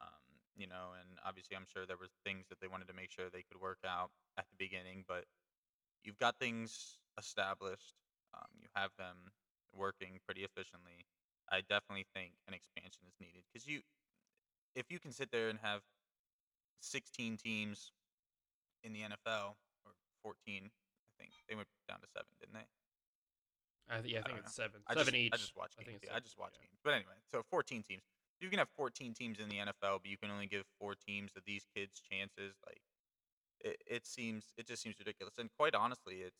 [0.00, 0.24] um,
[0.56, 3.28] you know, and obviously I'm sure there were things that they wanted to make sure
[3.28, 5.24] they could work out at the beginning, but
[6.02, 8.00] you've got things established.
[8.32, 9.28] Um, you have them
[9.76, 11.04] working pretty efficiently.
[11.52, 13.80] I definitely think an expansion is needed because you,
[14.74, 15.82] if you can sit there and have
[16.80, 17.92] 16 teams
[18.82, 19.92] in the NFL or
[20.22, 22.68] 14, I think they went down to seven, didn't they?
[23.88, 25.32] I th- yeah, I I think it's seven, I seven just, each.
[25.32, 26.10] I just watch I think games.
[26.10, 26.68] yeah, I just watch yeah.
[26.68, 26.78] games.
[26.84, 28.02] But anyway, so 14 teams.
[28.40, 31.32] You can have 14 teams in the NFL, but you can only give four teams
[31.36, 32.54] of these kids chances.
[32.64, 32.80] Like,
[33.60, 35.34] it, it seems, it just seems ridiculous.
[35.38, 36.38] And quite honestly, it's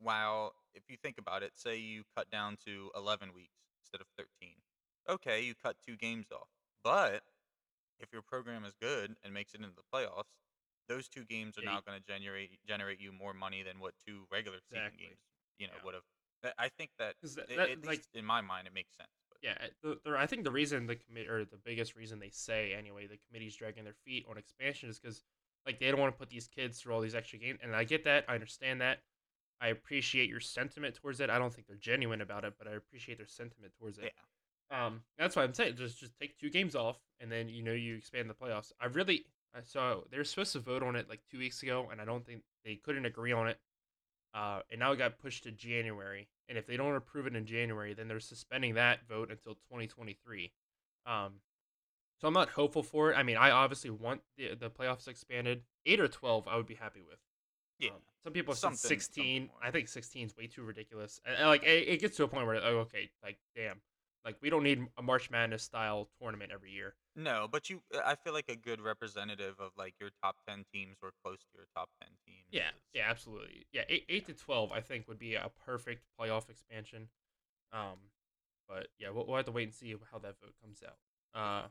[0.00, 4.08] while if you think about it, say you cut down to 11 weeks instead of
[4.18, 4.54] 13.
[5.08, 6.48] Okay, you cut two games off.
[6.82, 7.22] But
[8.00, 10.30] if your program is good and makes it into the playoffs,
[10.88, 13.94] those two games are Yeah, now going to generate generate you more money than what
[14.06, 15.06] two regular season Exactly.
[15.06, 15.18] games,
[15.58, 15.84] you know, Yeah.
[15.84, 16.04] would have.
[16.58, 19.08] I think that that- that, at like- least in my mind, it makes sense.
[19.30, 22.18] But Yeah, uh, the, the, I think the reason the committee or the biggest reason
[22.18, 25.22] they say anyway the committee's dragging their feet on expansion is because
[25.64, 27.84] like they don't want to put these kids through all these extra games, and I
[27.84, 29.02] get that, I understand that,
[29.60, 31.30] I appreciate your sentiment towards it.
[31.30, 34.02] I don't think they're genuine about it, but I appreciate their sentiment towards it.
[34.02, 34.14] yeah, it.
[34.70, 37.72] Um, that's why I'm saying just just take two games off, and then you know
[37.72, 38.72] you expand the playoffs.
[38.80, 39.24] I really
[39.54, 42.04] I saw they were supposed to vote on it like two weeks ago, and I
[42.04, 43.58] don't think they couldn't agree on it.
[44.34, 46.28] Uh, and now it got pushed to January.
[46.48, 50.52] And if they don't approve it in January, then they're suspending that vote until 2023.
[51.06, 51.34] Um,
[52.20, 53.16] so I'm not hopeful for it.
[53.16, 55.62] I mean, I obviously want the the playoffs expanded.
[55.86, 57.18] Eight or 12, I would be happy with.
[57.78, 57.90] yeah.
[57.90, 59.42] Um, some people have said 16.
[59.42, 59.50] more.
[59.62, 61.20] I think 16 is way too ridiculous.
[61.26, 63.80] And, and, like it, it gets to a point where oh, okay, like damn,
[64.24, 66.94] like we don't need a March Madness style tournament every year.
[67.16, 70.96] No, but you, I feel like a good representative of like your top 10 teams
[71.02, 72.46] or close to your top 10 teams.
[72.50, 73.66] Yeah, is- yeah, absolutely.
[73.72, 77.08] Yeah, eight, eight to 12, I think would be a perfect playoff expansion.
[77.72, 77.98] Um,
[78.68, 80.96] but yeah, we'll, we'll have to wait and see how that vote comes out.
[81.38, 81.68] Uh,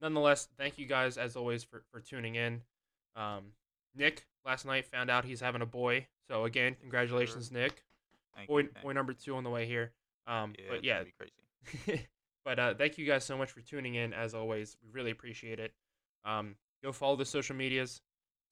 [0.00, 2.62] nonetheless, thank you guys as always for for tuning in.
[3.16, 3.52] Um,
[3.94, 7.82] Nick last night found out he's having a boy, so again, congratulations, Nick.
[8.34, 9.92] Thank Boy, you, boy number two on the way here.
[10.26, 11.32] Um, Yeah, but yeah, be crazy.
[12.44, 14.12] but uh, thank you guys so much for tuning in.
[14.12, 15.72] As always, we really appreciate it.
[16.24, 18.00] Um, go follow the social medias,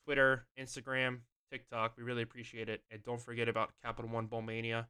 [0.04, 1.20] Twitter, Instagram,
[1.50, 1.94] TikTok.
[1.96, 2.82] We really appreciate it.
[2.90, 4.88] And don't forget about Capital One Bowl Mania.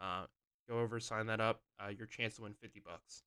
[0.00, 0.24] Uh,
[0.68, 1.60] go over, sign that up.
[1.78, 3.22] Uh, your chance to win fifty bucks.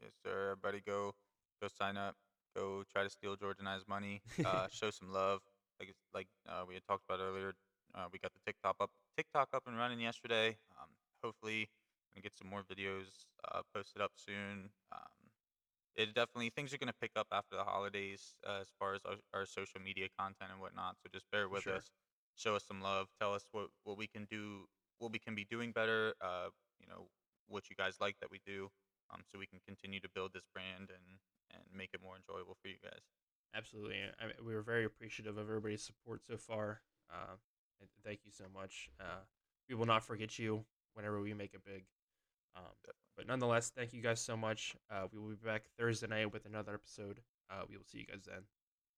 [0.00, 0.52] Yes, sir.
[0.52, 1.14] Everybody go
[1.60, 2.16] go sign up.
[2.56, 4.22] Go try to steal George and I's money.
[4.44, 5.40] Uh, show some love.
[5.80, 7.54] Like like uh, we had talked about earlier.
[7.94, 10.56] Uh, we got the TikTok up TikTok up and running yesterday.
[10.80, 10.88] Um,
[11.22, 11.68] hopefully,
[12.18, 14.70] gonna get some more videos uh, posted up soon.
[14.92, 15.30] Um,
[15.96, 19.16] it definitely things are gonna pick up after the holidays uh, as far as our,
[19.34, 20.96] our social media content and whatnot.
[21.02, 21.76] So just bear with Sure.
[21.76, 21.90] us.
[22.36, 23.08] Show us some love.
[23.20, 24.66] Tell us what what we can do.
[24.98, 26.14] What we can be doing better.
[26.20, 26.48] Uh,
[26.80, 27.08] you know
[27.48, 28.68] what you guys like that we do
[29.12, 31.18] um, so we can continue to build this brand and
[31.54, 33.02] and make it more enjoyable for you guys.
[33.54, 33.96] Absolutely.
[34.20, 36.82] I mean, we were very appreciative of everybody's support so far.
[37.10, 37.36] Uh,
[38.04, 38.90] thank you so much.
[39.00, 39.24] Uh,
[39.68, 40.64] we will not forget you
[40.94, 41.84] whenever we make it big.
[42.58, 42.64] Um,
[43.16, 44.74] but nonetheless, thank you guys so much.
[44.90, 47.20] Uh, we will be back Thursday night with another episode.
[47.50, 48.42] Uh, we will see you guys then.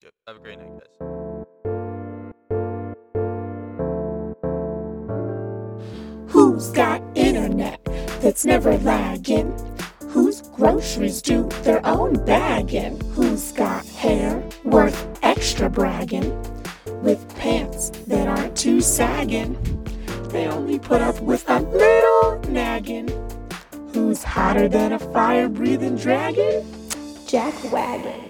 [0.02, 0.12] Yep.
[0.26, 1.10] Have a great night, guys.
[6.28, 7.84] Who's got internet
[8.20, 9.52] that's never lagging?
[10.08, 13.00] Whose groceries do their own bagging?
[13.12, 16.30] Who's got hair worth extra bragging?
[17.02, 19.56] With pants that aren't too sagging?
[20.28, 23.08] They only put up with a little nagging.
[23.92, 26.64] Who's hotter than a fire breathing dragon?
[27.26, 28.29] Jack Wagon.